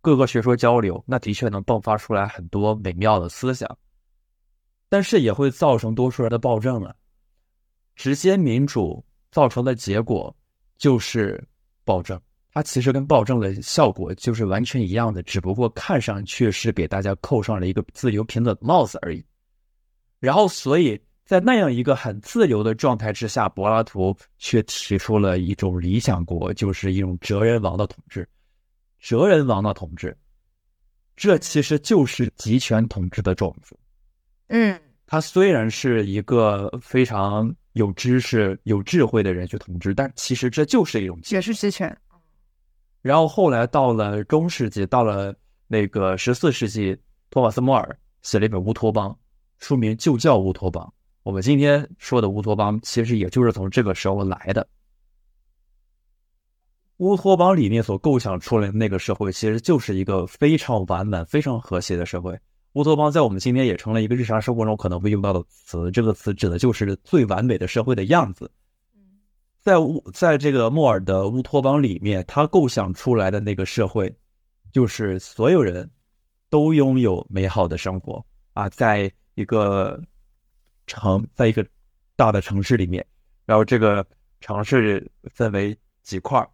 [0.00, 3.78] 各个学说交流，那的确能迸发出来很多美妙的思想，
[4.88, 6.94] 但是也会造成多数人的暴政啊，
[7.94, 10.34] 直接民主造成的结果
[10.78, 11.46] 就是。
[11.88, 12.20] 暴政，
[12.52, 19.24] 它其实跟暴政的效果就是完全一样的，只不过看上去是给大家扣上了一个自由平等的帽子而已。
[20.20, 28.28] 然后，所以在那样一个很自由的状态之下，柏拉图却提出了一种理想国，就是一种哲人王的统治。
[28.98, 30.14] 哲人王的统治，
[31.16, 33.78] 这其实就是集权统治的种子。
[34.48, 34.78] 嗯，
[35.08, 37.52] 他虽然是一个非常。
[37.74, 41.96] 有知识、有智慧的人去统治，但其实这就是一种也是集权。
[43.02, 45.32] 然后后来到了中世纪，到了
[45.68, 46.98] 那个十四世纪，
[47.30, 49.10] 托马斯·莫尔写了一本《乌托邦》，
[49.64, 50.84] 书名就叫《乌托邦》。
[51.22, 54.66] 我们今天说的乌托邦，其实也就是从这个时候来的。
[56.96, 62.36] 乌托邦里面所构想出来的那个社会，其实就是一个非常完满、非常和谐的社会。
[62.78, 65.90] 乌托邦在我们今天也成了一个日常生活中可能会用到的词。
[65.90, 68.48] 这个词指的就是最完美的社会的样子。
[69.58, 74.14] 在乌在这个莫尔的乌托邦里面，他构想出来的那个社会，
[74.70, 75.90] 就是所有人
[76.50, 80.00] 都拥有美好的生活啊，在一个
[80.86, 81.66] 城，在一个
[82.14, 83.04] 大的城市里面，
[83.44, 84.06] 然后这个
[84.40, 85.04] 城市
[85.34, 86.48] 分为几块儿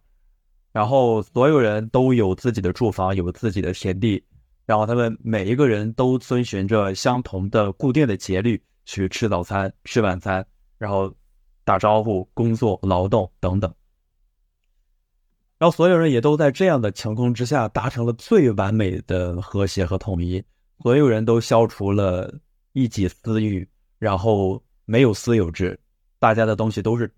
[0.71, 4.23] 然后所有人都有自己的住房，有自己的田地。
[4.65, 10.45] 然后他们每一个人都遵循着相同的固定的节律去吃早餐、吃晚餐，
[10.77, 11.13] 然后
[11.63, 13.73] 打招呼、工作、劳动等等。
[15.57, 20.43] 然后所有人也都在这样的情况之下达成了最完美的和谐和统一，
[20.81, 22.33] 所有人都消除了
[22.73, 25.79] 一己私欲，然后没有私有制，
[26.19, 27.09] 大家的东西都是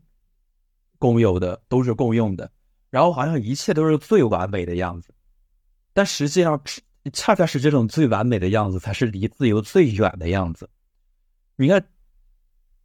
[0.99, 2.49] 公有的，都是共用的，
[2.91, 5.11] 然后好像一切都是最完美的样子，
[5.93, 6.61] 但实际上
[7.11, 10.69] 恰恰是这种最完美的样子才是离自由最远的样子。
[11.55, 11.83] 你看，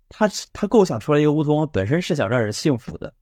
[0.08, 3.12] 他他构想出来一个乌托邦，本身是想让人幸福的。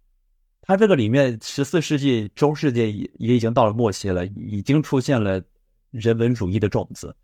[0.62, 5.42] 他这个里面，十四世纪中世纪也也已经到了末期了，已经出现了
[5.90, 7.14] 人文主义的种子，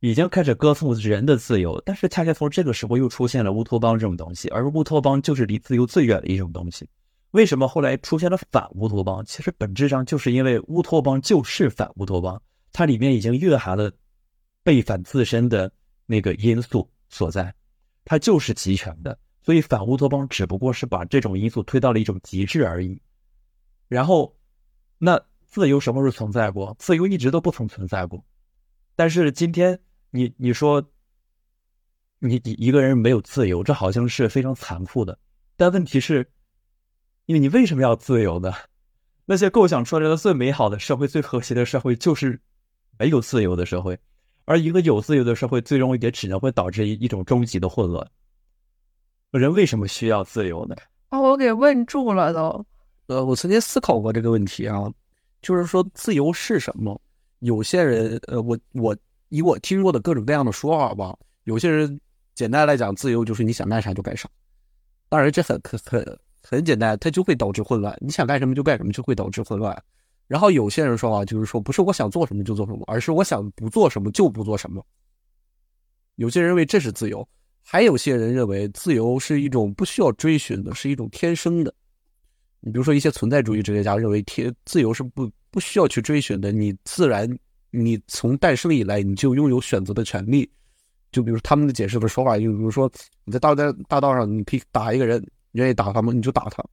[0.00, 1.80] 已经开始歌颂人的自由。
[1.84, 6.88] 但是恰恰从这个时候又出现了乌托邦这种东西，而乌托邦就是离自由最远的一种东西。
[7.32, 9.24] 为什么后来出现了反乌托邦？
[9.24, 12.40] 其实本质上就是因为乌托邦就是反乌托邦，
[12.72, 13.92] 它里面已经蕴含了
[14.62, 15.70] 背反自身的
[16.06, 17.54] 那个因素所在，
[18.04, 19.18] 它就是集权的。
[19.42, 23.00] 所以反乌托邦只不过是把这种因素推到了一种极致而已。
[23.88, 24.36] 然后，
[24.98, 26.74] 那自由什么时候存在过？
[26.78, 28.24] 自由一直都不曾存在过。
[28.94, 29.78] 但是今天
[30.10, 30.82] 你你说，
[32.20, 35.18] 你你一个人没有自由，这好像是非常残酷的。
[35.56, 36.30] 但问题是，
[37.26, 38.52] 因为你为什么要自由呢？
[39.24, 42.40] 那些构想出来的最美好的社会、最和谐的社会，就是
[43.02, 43.98] 没有自由的社会。
[44.44, 48.08] 而一个有自由的社会，最终也只能会导致一一种终极的混乱。
[49.32, 50.76] 人为什么需要自由呢？
[51.08, 52.64] 把我给问住了都。
[53.06, 54.88] 呃，我曾经思考过这个问题啊，
[55.42, 57.00] 就是说自由是什么？
[57.40, 58.96] 有些人，呃，我我
[59.30, 62.00] 以我听过的各种各样的说法吧，有些人
[62.34, 64.28] 简单来讲，自由就是你想干啥就干啥。
[65.08, 67.96] 当然这很很很简单，它就会导致混乱。
[68.00, 69.76] 你想干什么就干什么，就会导致混乱。
[70.32, 74.82] 然后有些人说啊，就是说不是我想做什么就做什么，而是我想不做什么就不做什么。
[76.14, 77.28] 有些人认为这是自由。
[77.62, 81.74] 还有些人认为自由是一种不需要追寻的，是一种天生的。
[82.60, 87.28] 你比如说一些存在主义哲学家认为天自由是不不需要去追寻的，你自然
[87.70, 90.50] 你从诞生以来你就拥有选择的权利。
[91.10, 92.90] 就比如他们的解释的说法，就比如说
[93.26, 95.20] 你在大在大道上你可以打一个人，
[95.50, 96.10] 你愿意打他吗？
[96.10, 96.64] 你就打他，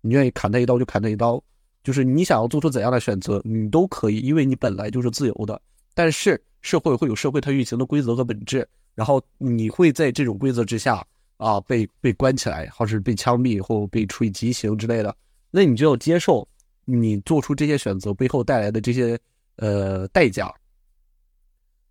[0.00, 1.40] 你愿意砍他一刀就砍他一刀，
[1.84, 5.60] 就是你想要做出怎样的选择，你都可以，因为你本来就是自由的。
[5.94, 8.66] 但是社会会有社会它运行的规则和本质。
[8.94, 11.04] 然后你会在这种规则之下
[11.36, 15.14] 啊被被关起来，或是被枪毙，或被处以极刑之类的，
[15.50, 16.46] 那你就要接受
[16.84, 19.18] 你做出这些选择背后带来的这些
[19.56, 20.54] 呃代价。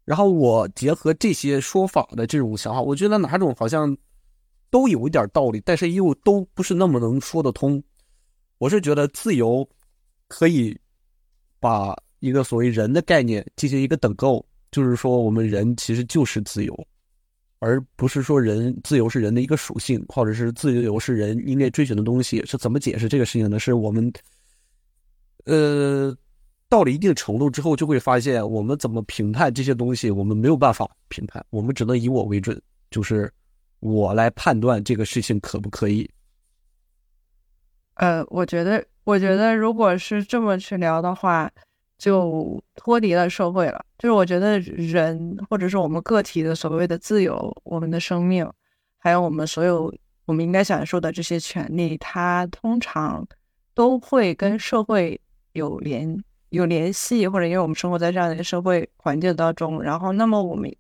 [0.06, 3.96] 然后我结合这些说法的这种想法，我觉得哪种好像
[4.70, 7.84] 都有一点道理，但是又都不是那么能说得通。
[8.60, 9.68] 我是觉得自由
[10.34, 10.76] 可以
[11.60, 16.88] 把一个所谓人的概念进行一个等够，就是说我们人其实就是自由。
[17.60, 23.60] 而不是说人自由是人的一个属性，或者是自由是人应该追寻的东西，是怎么解释这个事情呢？
[23.60, 24.12] 是我们，
[25.46, 26.14] 呃，
[26.68, 32.60] 到了一定程度之后，就会发现我们怎么评判这些东西，我们没有办法评判，我们只能以我为准，
[32.90, 33.32] 就是
[33.80, 36.10] 我来判断这个事情可不可以。
[37.94, 41.52] 呃，我觉得，我觉得如果是这么去聊的话。
[41.96, 43.86] 就脱离了社会了。
[43.98, 48.46] 就是我觉得人或者是我们个体的所谓的自由，我们的生命，
[48.98, 49.94] 还有我们所有
[50.26, 53.26] 我们应该享受的这些权利，它通常
[53.74, 55.18] 都会跟社会
[55.54, 60.76] 有联有联系，或者因为我们生活在这样的一个社会环境当中，然后那么我们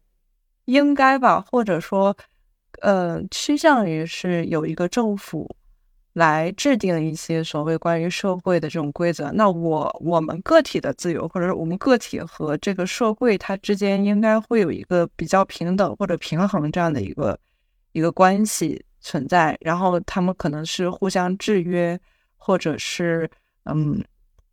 [0.66, 2.18] 应该吧，或者说
[2.82, 5.56] 呃趋向于是有一个政府。
[6.14, 9.32] 来制定一些所谓关于社会的这种规则。
[9.32, 17.40] 那我我们个体的自由，或者是我们个体和这个社会它之间应该会有一个比较平等或者平衡这样的一个
[17.94, 19.58] 一个关系存在。
[19.62, 22.00] 然后他们可能是互相制约，
[22.38, 23.28] 或者是
[23.64, 24.04] 嗯，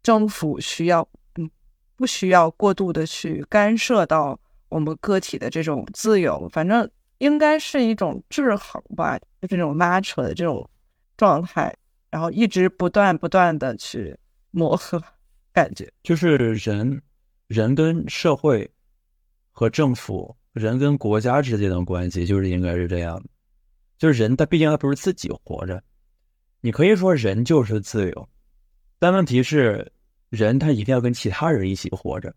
[0.03, 1.07] 政府需要
[1.37, 1.51] 嗯
[1.95, 4.39] 不需要过度的去干涉到
[4.71, 6.49] 我们个体的这种自由。
[6.53, 10.67] 反正应该是一种制衡吧，就这种拉扯的这种。
[11.21, 11.77] 状态，
[12.09, 14.17] 然后一直不断不断的去
[14.53, 14.99] 磨合，
[15.53, 17.03] 感觉就是人，
[17.47, 18.71] 人跟社会
[19.53, 23.29] 和政府，人跟国家之间的关系，就是应该是这样的。
[23.99, 25.83] 就是人，他毕竟他不是自己活着，
[26.63, 28.29] 你可以说人就是自由，
[28.99, 29.93] 但问题是，
[30.31, 32.35] 人他一定要跟其他人一起活着，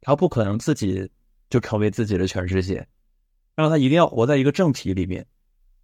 [0.00, 1.06] 他不可能自己
[1.50, 2.76] 就成为自己的全世界，
[3.54, 5.26] 然后他一定要活在一个政体里面。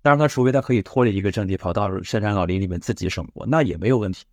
[0.02, 4.24] 当然，他除非他可以脱离一个阵地，跑到深山老林里面自己生活，那也没有问题。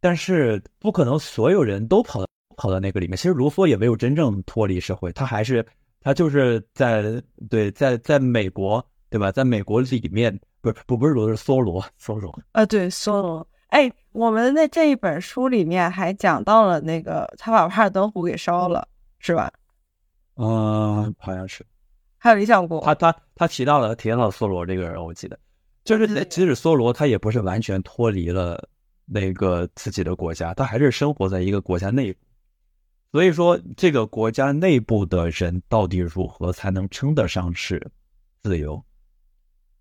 [0.00, 2.26] 但是不可能所有人都跑到
[2.56, 3.16] 跑到那个里面。
[3.16, 5.64] 其实卢梭也没有真正脱离社会，他还是
[6.00, 9.30] 他就是在对在在美国对吧？
[9.30, 13.46] 在美国里面不是不不是罗是梭罗梭罗啊，对梭罗。
[13.68, 18.86] 哎，我们的这一本书里面还讲到了那个他把帕尔登湖给烧了，
[19.20, 19.52] 是吧？
[20.34, 21.64] 嗯，好像是。
[22.22, 25.36] 还有理想国，他他他提到了提到了梭罗这个人，我记得，
[25.82, 28.68] 就是即使梭罗他也不是完全脱离了
[29.06, 32.20] 那个自己的国家，他还是生活在一个国家内部。
[33.10, 37.84] 所以说，这个国家内部的人到底如何才能称得上是
[38.40, 38.80] 自由？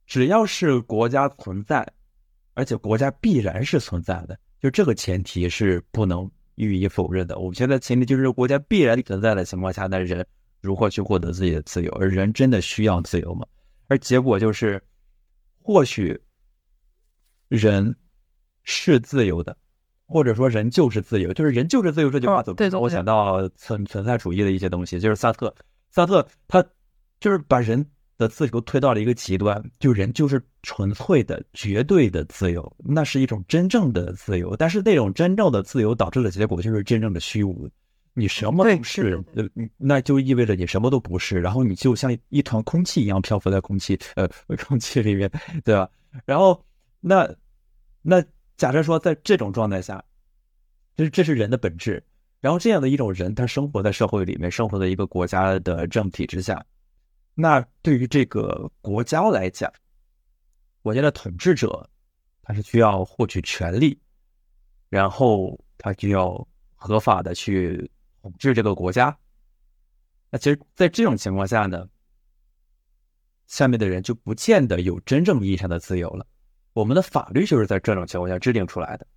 [0.07, 1.87] 只要是国家存在，
[2.55, 7.37] 而且国家必然是存在的，就这个前提是不能予以否认的。
[7.37, 10.25] 我们现在前提就是国家必然存在的情况下，那人。
[10.61, 11.91] 如何去获得自己的自由？
[11.93, 13.45] 而人真的需要自由吗？
[13.87, 14.81] 而结果就是，
[15.61, 16.17] 或许
[17.49, 17.93] 人
[18.63, 19.57] 是自由的，
[20.05, 21.33] 或者说人就是自由。
[21.33, 22.79] 就是人就是自由这句话怎么？
[22.79, 25.53] 我想到存存在主义的一些东西，就是萨特，
[25.89, 26.63] 萨特他
[27.19, 27.85] 就是把人
[28.17, 34.55] 的自由推到了一个极端，就人就是纯粹的、绝对的自由，那是一种真正的自由。
[34.55, 37.69] 但是那种真正的自由导致的结果就是真正的虚无。
[38.13, 39.43] 你什么都是，呃，
[39.77, 44.27] 那就意味着你什么都不是，然后你就像一团空气一样漂浮在空气，呃，
[44.67, 45.31] 空气里面，
[45.63, 45.89] 对吧？
[46.25, 46.61] 然后，
[46.99, 47.33] 那，
[48.01, 48.21] 那
[48.57, 50.03] 假设说在这种状态下，
[50.97, 52.03] 这这是人的本质。
[52.41, 56.65] 然后这样的一种人，他生活在社会里面，生活在一个国家的政体之下，
[57.33, 59.71] 那对于这个国家来讲，
[60.81, 61.89] 国家的统治者，
[62.41, 63.97] 他是需要获取权利，
[64.89, 66.45] 然后他就要
[66.75, 67.89] 合法的去。
[68.21, 69.17] 统治这个国家，
[70.29, 71.87] 那其实，在这种情况下呢，
[73.47, 76.25] 下面的人就不见得有真正意义上的自由了。
[76.73, 79.07] 我们的法律就是在这种情况下制定出来的，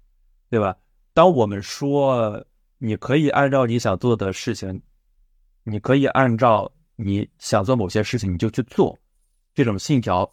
[0.51, 0.77] 对吧？
[1.13, 2.45] 当我们说
[2.79, 4.83] 你可以按照你想做的事情，
[5.63, 8.99] 你可以按照你想做某些事情，你就去做
[9.55, 10.29] 这种信条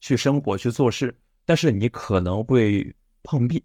[0.00, 1.16] 去生活去做事，
[1.46, 3.64] 但是你可能会碰壁。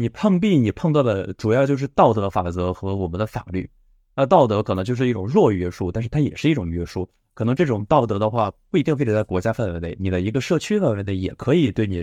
[0.00, 3.68] 你碰壁，你碰到的主要就是道德法则和我们的法律。
[4.14, 7.06] 那道德可能就是一种弱约束，但是它也是一种约束。
[7.34, 12.02] 可能这种道德的话，不一定非得在国家范围内，你的一个社区范围内也可以对你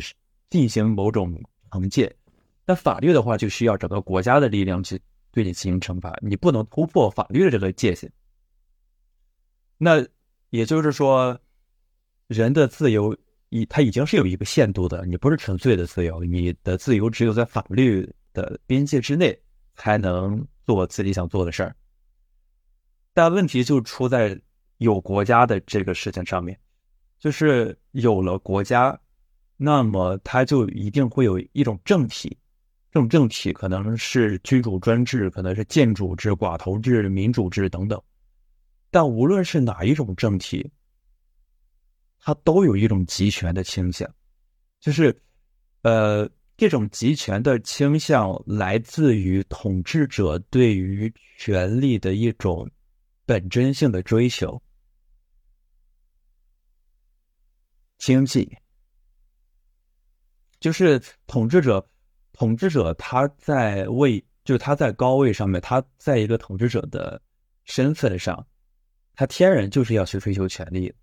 [0.51, 1.41] 进行某种
[1.71, 2.15] 惩戒。
[2.65, 8.11] 但法律的话，就需要整个国家的力量去对你进行惩罚，你不能突破法律的这个界限。
[9.79, 10.05] 那
[10.51, 11.35] 也就是说，
[12.27, 13.17] 人的自由。
[13.49, 19.37] 已，它已经是有一个限度的，你不是纯粹的自由，你的自由只有在法律的边界之内
[19.75, 21.75] 才能做自己想做的事儿。
[23.13, 24.39] 但问题就出在
[24.77, 26.59] 有国家的这个事情上面，
[27.19, 28.99] 就是有了国家，
[29.55, 32.37] 那么它就一定会有一种政体，
[32.91, 38.01] 这种政体可能是君主专制，可能是建主制、寡头制、民主制等等。
[38.91, 40.69] 但无论是哪一种政体。
[42.27, 44.05] 它都有一种集权的倾向，
[44.81, 45.17] 就是，
[45.83, 52.69] 呃，这种集权的倾向来自于统治者对于权力的一种
[53.25, 54.61] 本真性的追求。
[57.97, 58.57] 经济，
[60.59, 61.89] 就是统治者，
[62.33, 67.21] 统治者他在位，就是他在高位上面，他在一个统治者的
[67.63, 68.45] 身份上，
[69.15, 70.93] 他天然就是要去追求权力。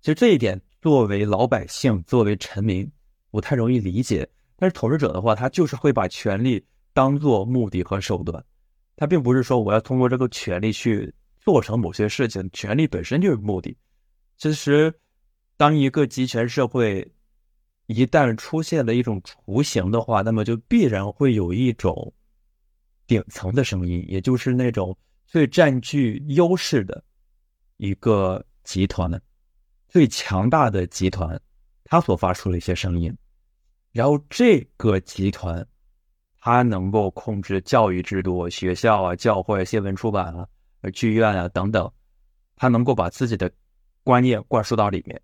[0.00, 0.58] 其实这一点。
[0.80, 2.90] 作为老百姓，作为臣民，
[3.30, 4.28] 不太容易理解。
[4.56, 8.42] 但是统治者的话，他就是会把权力当做目的和手段。
[8.96, 13.76] 他并不是说我要通过这个权力去做成某些事情，权力本身就是目的。
[14.36, 14.92] 其实，
[15.56, 17.06] 当一个集权社会
[17.86, 22.12] 一旦出现了一种雏形的话，那么就必然会有一种
[23.06, 27.04] 顶层的声音，也就是那种最占据优势的
[27.76, 29.10] 一个集团。
[29.90, 31.38] 最强大的集团，
[31.82, 33.12] 他所发出的一些声音，
[33.90, 35.66] 然后这个集团，
[36.40, 40.46] 他能够控制教育制度、学校啊、教会、新闻出版啊、
[40.94, 41.90] 剧院啊等等，
[42.54, 43.50] 他能够把自己的
[44.04, 45.20] 观念灌输到里面，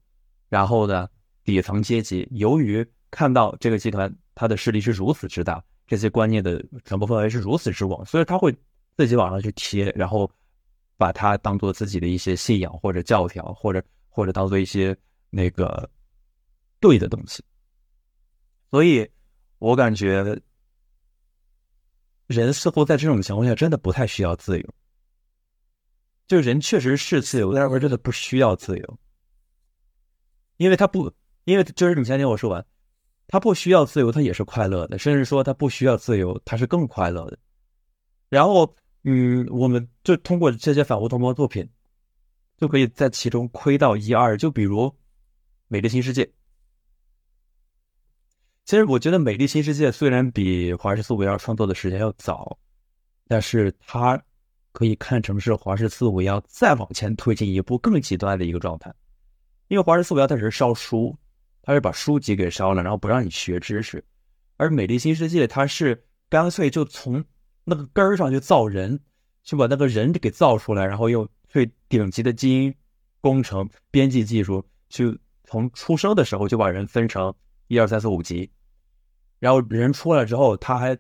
[0.49, 1.09] 然后呢，
[1.45, 8.53] 底层阶级由于看到这个集团它的势力是如此之大，这些观念的传播范围是如此之广，所以他会
[8.97, 10.29] 自己往上去贴，然后
[10.97, 13.81] 把它当做自己的一些信仰或者教条或者。
[14.17, 14.97] 或者当做一些
[15.29, 15.91] 那个
[16.81, 17.45] 对的东西，
[18.71, 19.07] 所以
[19.59, 20.41] 我感觉
[22.27, 24.75] 人似乎在这种情况下真的不太需要自由。
[26.27, 28.99] 就人确实是自由，但是我真的不需要自由，
[30.57, 31.13] 因为他不，
[31.45, 32.65] 因为就是你先听我说完，
[33.29, 37.39] 他不需要自由，他也是快乐的，甚至说他不需要自由，他是更快乐的。
[38.31, 41.69] 然后，嗯，我们就通过这些反乌托邦作品。
[42.57, 44.83] 就可以在其中窥到一二，就比如
[45.69, 46.25] 《美丽新世界》。
[48.65, 52.59] 其实我觉得《美丽新世界》虽然比《华氏四五幺》创作的时间要早，
[53.29, 54.21] 但是它
[54.73, 58.93] 可以看成是《华氏四五幺》再往前推进一步更极端的一个状态。
[59.69, 61.17] 因为《华氏四五幺》它只是烧书，
[61.63, 64.01] 它是把书籍给烧了，然后不让你学知识；
[64.57, 67.25] 而《美丽新世界》它是干脆就从
[67.65, 68.99] 那个根儿上去造人，
[69.45, 72.75] 去把那个人给造出来，然后又最顶级的基因
[73.23, 77.35] 工程、编辑技术去从出生的时候就把人分成
[77.69, 78.51] 一二三四五级，
[79.39, 80.95] 然后人出来之后，他还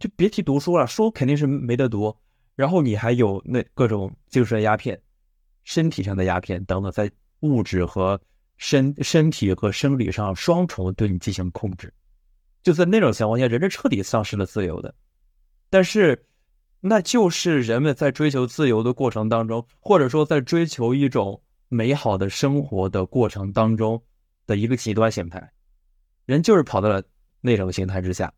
[0.00, 2.16] 就别提读书了，书肯定是没得读，
[2.56, 4.98] 然后你还有那各种精神鸦片、
[5.64, 7.10] 身体上的鸦片等等，在
[7.40, 8.18] 物质和
[8.56, 11.92] 身身体和生理上双重对你进行控制，
[12.62, 14.94] 就在那种情况下，人是彻底丧失了自由的。
[15.68, 16.24] 但是，
[16.86, 24.02] 那就是人们在追求自由的过程当中，或者说在追求一种美好的生活的过程当中
[24.46, 25.50] 的一个极端形态。
[26.26, 27.02] 人就是跑到了
[27.40, 28.30] 那种形态之下。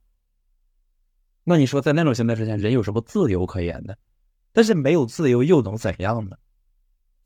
[1.43, 3.93] 那你说，在那种形态之下，人有什么自由可言呢？
[4.53, 6.37] 但是没有自由又能怎样呢？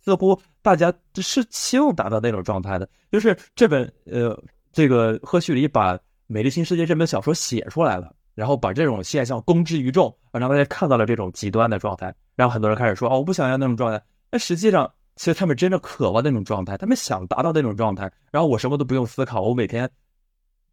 [0.03, 2.89] 似乎大家是希望达到那种状态的。
[3.13, 4.43] 就是这本呃，
[4.73, 8.17] 这个赫胥黎把《美丽新世界》这本小说写出来了。
[8.41, 18.11] 然后把这种现象公之于众，让大家看到了这种极端的状态，然后很多人开始说：“哦，我不想要那种状态。”那实际上，其实他们真正渴望那种状态，他们想达到那种状态。
[18.33, 19.87] 然后我什么都不用思考，我每天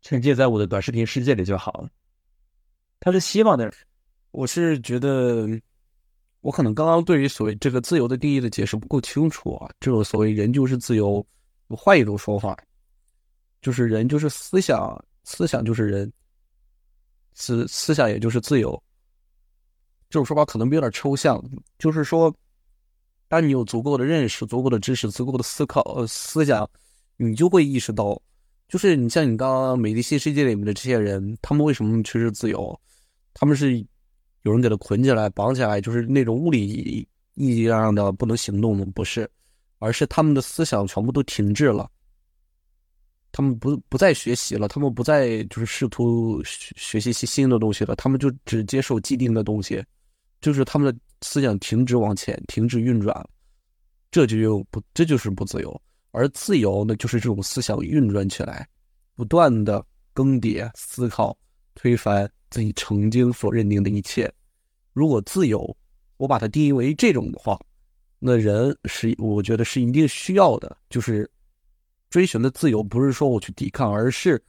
[0.02, 1.90] 沉浸在我的短视频世界里就好了。
[3.02, 3.70] 他是希望的，
[4.32, 5.46] 我是觉得，
[6.40, 9.70] 我可能刚刚对于所谓这个自由的定义的解释不够清楚啊。
[9.82, 11.22] 这种所谓人就是自由，
[11.68, 12.58] 我换一种说法，
[13.62, 16.10] 就是人就是思想，思想就是人。
[17.40, 18.72] 思思想也就是自由，
[20.10, 21.40] 这种说法可能有点抽象。
[21.78, 22.34] 就是说，
[23.28, 26.68] 当你有足够的认识、足够的知识、足够的思考、呃思想，
[27.16, 28.20] 你就会意识到，
[28.68, 32.78] 就是你像你刚刚《美丽新世界》里面的这些人，他们为什么缺失自由？
[33.36, 33.78] 他们是
[34.42, 39.30] 有人给他捆起来、绑起来，就是那种物理意义上的不能行动的，不是，
[39.78, 41.88] 而是他们的思想全部都停滞了。
[43.38, 49.86] 他们不不再学习了，他们不再就是试图学学习新新的东西了，他们就只接受既定的东西，
[50.42, 53.16] 就是他们的思想停止往前，停止运转，
[54.10, 58.68] 这就又不这就是不自由，而自由呢，就是这种思想运转起来，
[59.16, 61.38] 不断的更迭、思考、
[61.76, 64.28] 推翻自己曾经所认定的一切。
[64.94, 65.78] 如果自由，
[66.18, 67.56] 我把它定义为这种的话，
[68.18, 71.30] 那人是我觉得是一定需要的，就是。
[72.10, 74.42] 追寻的自由不是说我去抵抗，而是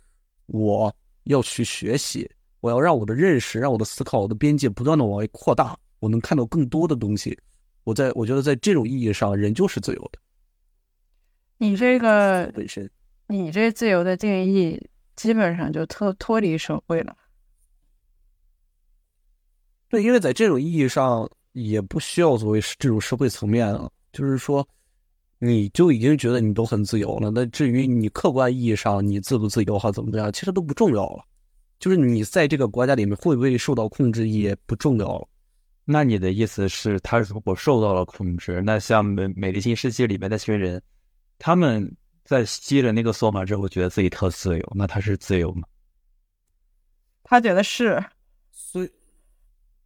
[0.47, 0.95] 我
[1.25, 2.31] 要去学习，
[2.61, 7.37] 我要让我的认识、让我的思考、我的边界不断的往外扩大，我能看到更多的东西。
[7.83, 10.21] 我在我觉得在这种意义上，人就是自由的。
[11.57, 12.89] 你这个本身，
[13.27, 14.81] 你这自由的定义
[15.17, 17.17] 基本上就脱脱离社会了。
[19.89, 24.67] 对，因为在这种意义上，也不需要作为这种社会层面了，就是说。
[25.39, 31.25] 你就已经觉得你都很自由了，那至于你客观意义上你自不自由或怎么怎样，其实都不重要了。
[31.79, 35.29] 就是你在这个国家里面会不会受到控制也不重要了。
[35.85, 40.83] 那你的意思是，他如果受到了控制，那像美美丽新世界里面那群人，
[41.39, 41.89] 他们
[42.25, 45.63] 在吸了那个索玛之后，觉得自己特自由，那他是自由吗？
[47.23, 48.05] 他觉得是。
[48.51, 48.91] 所以，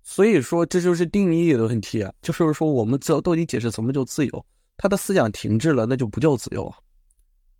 [0.02, 2.12] 所以说这就是定义的问题啊。
[2.22, 4.46] 就是说，我们自到底解释什么叫自由？
[4.82, 6.74] 他的思想停滞了，那就不叫自由。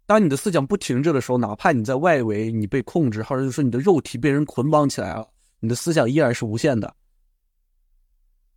[0.07, 5.29] 当你的思想不停滞的时候，哪怕你在外围你被控制，或者是说你的肉体被人捆绑起来了，
[5.61, 6.93] 你的思想依然是无限的。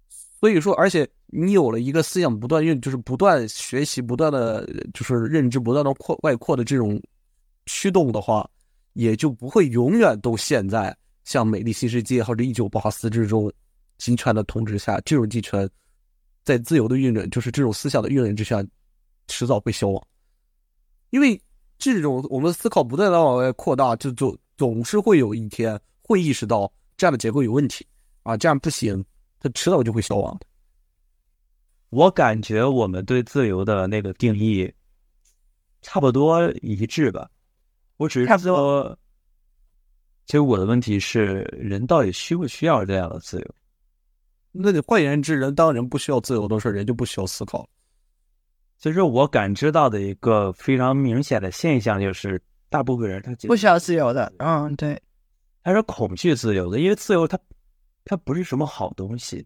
[0.09, 6.99] 所以说，而且你有了一个思想不断运，就是不断学习、不断的就是认知不断的扩外扩的这种
[7.67, 8.49] 驱动的话，
[8.93, 13.53] 也就不会永远都陷在像《美丽新世界》或者《一九八四》之中
[13.99, 15.69] 集权的统治下，这种集权。
[16.45, 18.63] 在自由的运转，就是这种思想的运转之下，
[19.27, 20.07] 迟早会消亡。
[21.09, 21.41] 因为
[21.77, 27.85] 这种我们思考不断的往外扩大，就总总是会有一天会意识到这样的结构有问题
[28.23, 29.03] 啊，这样不行，
[29.39, 30.45] 它迟早就会消亡的。
[31.89, 34.71] 我感觉我们对自由的那个定义
[35.81, 37.29] 差不多一致吧。
[37.97, 38.97] 我只是说，
[40.25, 43.55] 其实我的问题是，人到底需不需要这样的自由？
[44.57, 47.67] 那你换言之，人当人不需要自由的时候，人就不需要思考。
[48.77, 54.31] 其实我感知到的一个非常明显的现象就是，大部分人他不需要自由的。
[54.39, 55.01] 嗯，对，
[55.63, 57.39] 他是恐惧自由的，因为自由它
[58.03, 59.45] 它不是什么好东西。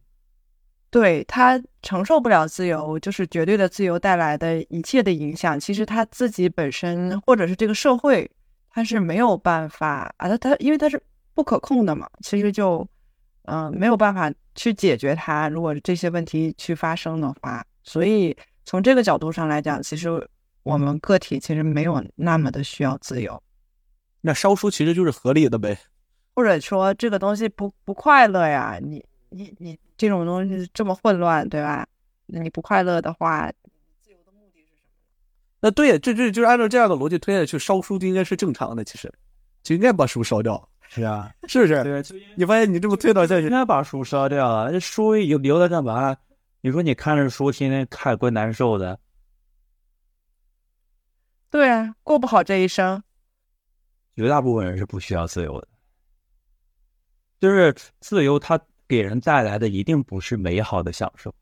[0.92, 5.60] 对他承受不了自由，就是绝对的自由带来的一切的影响。
[5.60, 8.30] 其实他自己本身或者是这个社会
[8.72, 11.02] 他是没有办法啊，他他因为他是
[11.36, 12.80] 不可控的嘛，其实就
[13.44, 15.48] 嗯、呃没有办法去解决它。
[15.48, 18.36] 如果这些问题去发生的话，所以
[18.66, 20.10] 从这个角度上来讲，其实
[20.64, 23.42] 我们个体其实没有那么的需要自由，
[24.20, 25.80] 那烧书其实就是合理的呗。
[26.36, 31.88] 或者说这个东西不不快乐呀，你你你这种东西这么混乱，对吧？
[32.26, 33.50] 那你不快乐的话，
[34.04, 34.92] 自由的目的是什么？
[35.62, 39.10] 那对，这这就是按照这样的逻辑推下去，烧书就应该是正常的，其实
[39.64, 41.84] 就应该把书烧掉，是啊， 是不是？
[41.84, 42.04] 对，
[42.36, 46.18] 你发现你这么推导下去，应该把书烧掉了，这书留留着干嘛？
[46.62, 49.00] 你说你看着书，天天看怪难受的。
[51.52, 53.02] 对啊，过不好这一生。
[54.16, 55.68] 绝大部分人是不需要自由的，
[57.40, 61.34] 就是自由，它给人带来的一定不是美好的享受。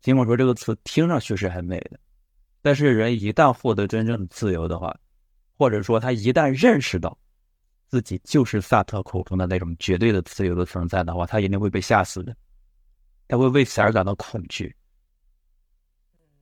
[0.00, 2.00] 尽管说这个词听上去是很美的，
[2.62, 4.96] 但是人一旦获得真正的自由的话，
[5.56, 7.16] 或者说他一旦认识到
[7.94, 12.34] 自己就是萨特口中的那种绝对的自由的存在的话，他一定会被吓死的，
[13.28, 14.74] 他会为此而感到恐惧。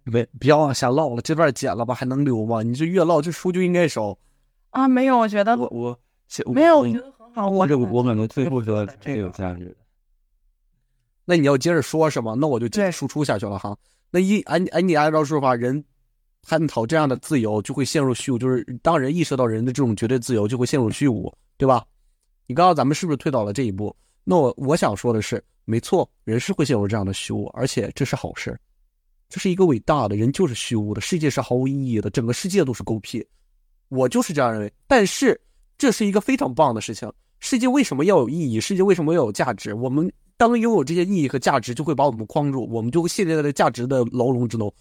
[0.05, 2.63] 别不要往下唠了，这段剪了吧，还能留吗？
[2.63, 4.17] 你这越唠，这书就应该少。
[4.71, 5.69] 啊，没有，我觉得我
[6.47, 7.51] 我没有，我我觉得很好。
[7.51, 9.77] 我这我可能最后说这个价值的。
[11.27, 12.35] 那你要接着说是吗？
[12.41, 13.77] 那我就接着输出下去了哈。
[14.11, 15.85] 那一按按你按照说法，人
[16.41, 21.85] 探讨这样的自由就会陷入虚无，就是当人意识到人的这种绝对自由，就会陷入虚无，对吧？
[22.47, 23.95] 你刚刚咱们是不是推导了这一步？
[24.25, 28.59] 那我我想说的是，没错，人是会陷入这样的虚无，而且这是好事，
[29.29, 33.27] 这是一个伟大的人就是虚无的，世界是毫无意义的，整个世界都是狗屁，
[33.89, 34.73] 我就是这样认为。
[34.87, 35.41] 但是
[35.79, 38.61] 这是一个非常棒的事情，世界为什么要有意义？
[38.61, 39.75] 世界为什么要有价值？
[39.75, 44.73] 我们当拥有这些意义和价值，就会把我们框住，我们就会陷在这价值的牢笼之中。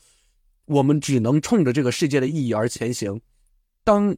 [0.65, 3.19] 我们只能冲着这个世界的意义而前行。
[3.84, 4.15] 当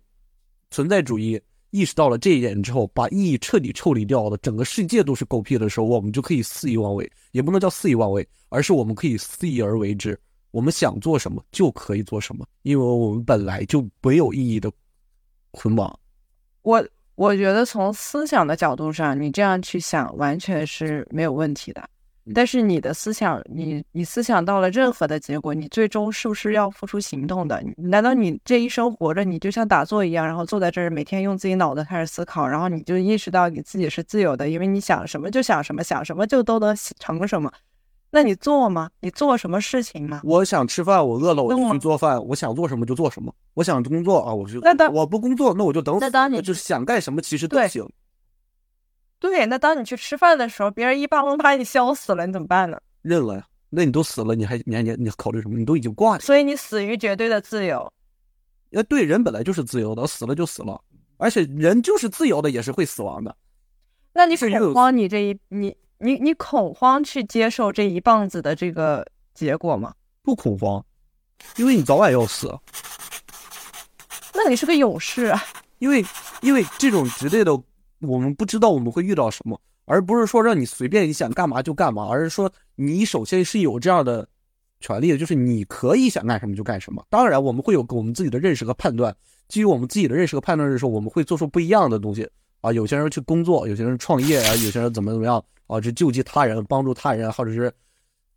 [0.72, 1.40] 存在主义
[1.74, 10.16] 意识到了这一点之后，把意义彻底抽离掉了，整个世界都是狗屁的时候，我们就可以肆意妄为，也不能叫肆意妄为，而是我们可以肆意而为之。
[10.52, 14.72] 我们想做什么就可以做什么，因为我们本来就没有意义的
[15.50, 16.00] 捆绑。
[16.62, 21.90] 我我觉得从思想的角度上，你这样去想完全是没有问题的。
[22.34, 27.62] 但是你的思想，你你思想到了任何的结果，你最终是不是要付出行动的？
[27.78, 37.52] 难道你这一生活着，你就像打坐一样，然后坐在这儿，每天用自己脑子开始思考，然后你就意识到你自己是自由的，因为你想什么就想什么，想什么就都能成什么？
[38.12, 38.90] 那你做吗？
[39.02, 40.22] 你做什么事情吗？
[40.24, 43.34] 我想吃饭，我饿了我就去做饭，我想做什么就做什么。
[43.56, 46.02] 我想工作啊，我就那当我不工作，那我就等死。
[46.02, 47.84] 那当你就是想干什么其实都行。
[49.24, 52.78] 对，那当你去吃饭的时候，别人一巴掌把你削死了，你怎么办呢？
[53.04, 53.48] 认了呀。
[53.70, 55.58] 那你都死了，你还你还你你考虑什么？
[55.58, 56.20] 你都已经挂了。
[56.20, 57.92] 所以你死于绝对的自由。
[58.72, 60.78] 呃，对，人本来就是自由的，死了就死了，
[61.16, 63.34] 而且人就是自由的，也是会死亡的。
[64.12, 69.94] 那你恐慌，你这一你你你恐慌去接受这一棒子的这个结果吗？
[70.22, 70.86] 不恐慌，
[71.56, 72.54] 因为你早晚要死。
[74.34, 75.42] 那你是个勇士啊！
[75.80, 76.06] 因为
[76.42, 77.58] 因为这种绝对的，
[78.04, 84.28] 我们不知道我们会遇到什么，而不是说让你随便你想干嘛就干嘛，而是说你首先是有这样的
[84.80, 87.06] 权利的，就是你可以想干什么就干什么。
[87.10, 89.16] 当然，我们会有我们自己的认识和判断，
[89.48, 92.30] 基于我们自己的认识和判断的时候，我们会做出不一样的东西
[92.62, 92.72] 啊。
[92.72, 97.72] 有些人去工作，有些人创业啊，有些人怎么怎么样啊，去救济他人、帮助他人，或者是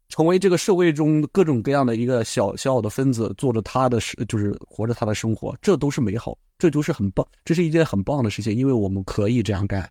[0.09, 9.91] 成为这个社会中各种各样的一个小小的分子，做着他的生，就是活着他的生活，这都是美好，这都是很棒，这是一件很棒的事情，因为我们可以这样干。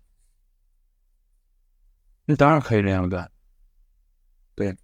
[2.24, 3.30] 那当然可以这样干。
[4.54, 4.76] 对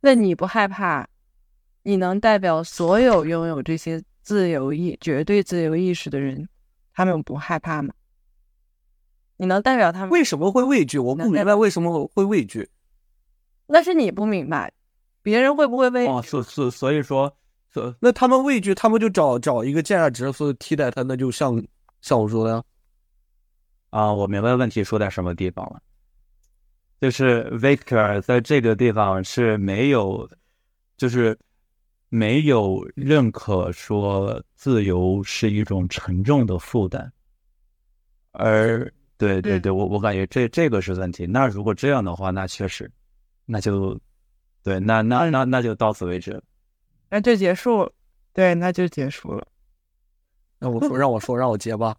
[0.00, 1.08] 那你不害怕？
[1.82, 6.48] 你能代表所有拥有这些自由意、绝对自由意识的人，
[6.92, 7.94] 他们不害怕吗？
[9.38, 10.10] 你能代表他们？
[10.10, 10.98] 为什么会畏惧？
[10.98, 12.68] 我不明白为什么会畏惧。
[13.66, 14.72] 那是你不明白，
[15.22, 17.36] 别人会不会畏哦，所所所以说，
[17.70, 21.62] 所那他们畏惧，他们就找找一个价值所替代他，那就像
[22.00, 22.62] 像我说的呀，
[23.90, 25.80] 啊，我明白问题说在什么地方了，
[27.00, 30.28] 就是 Victor 在这个地方是没有，
[30.96, 31.38] 就是
[32.08, 37.12] 没有认可说自由是一种沉重的负担，
[38.32, 41.26] 而对对对，我我感觉这这个是问题。
[41.26, 42.90] 那如果这样的话，那确实，
[43.44, 43.98] 那就
[44.62, 46.42] 对，那那那那就到此为止。
[47.10, 47.92] 那就结束了。
[48.32, 49.46] 对，那就结束了。
[50.58, 51.96] 那我 说让我说让我结吧。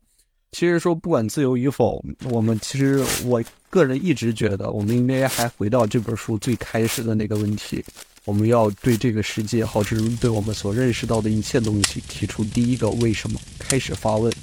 [0.52, 7.86] 其实说不管自由与否，我们其实我个人一直觉得，我们应该还回到这本书最开始的那个问题：
[8.26, 14.34] 我们要对这个世界，或者是对我们所认识到的一切东西提出第一个为什么，开始发问，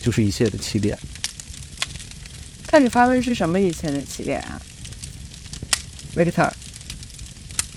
[0.00, 0.98] 就是一切的起点。
[2.66, 4.60] 开始发问是什么一切的起点啊
[6.16, 6.50] ？Victor，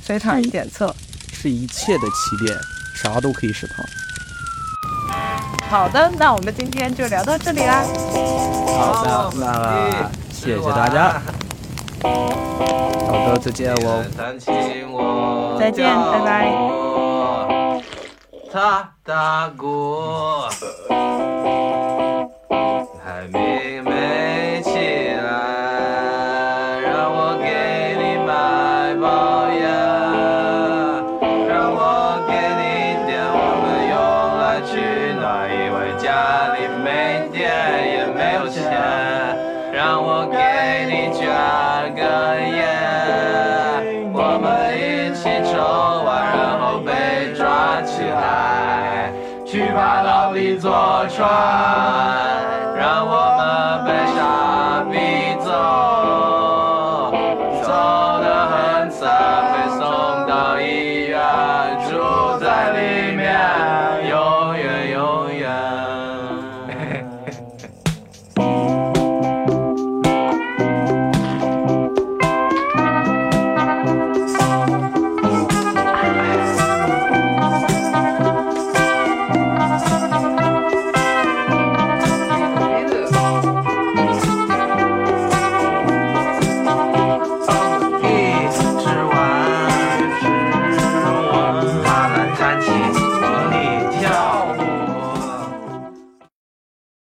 [0.03, 0.95] 随堂检测。
[1.41, 2.55] 是一切的起点，
[2.93, 3.83] 啥都可以是他。
[5.67, 7.83] 好的，那我们今天就聊到这里啦。
[8.77, 11.19] 好的，那谢谢大家。
[12.03, 14.05] 好的，再见哦。
[15.59, 16.51] 再见，拜拜。
[18.53, 20.43] 他打鼓，
[23.03, 23.70] 还没
[50.71, 52.30] 我，穿。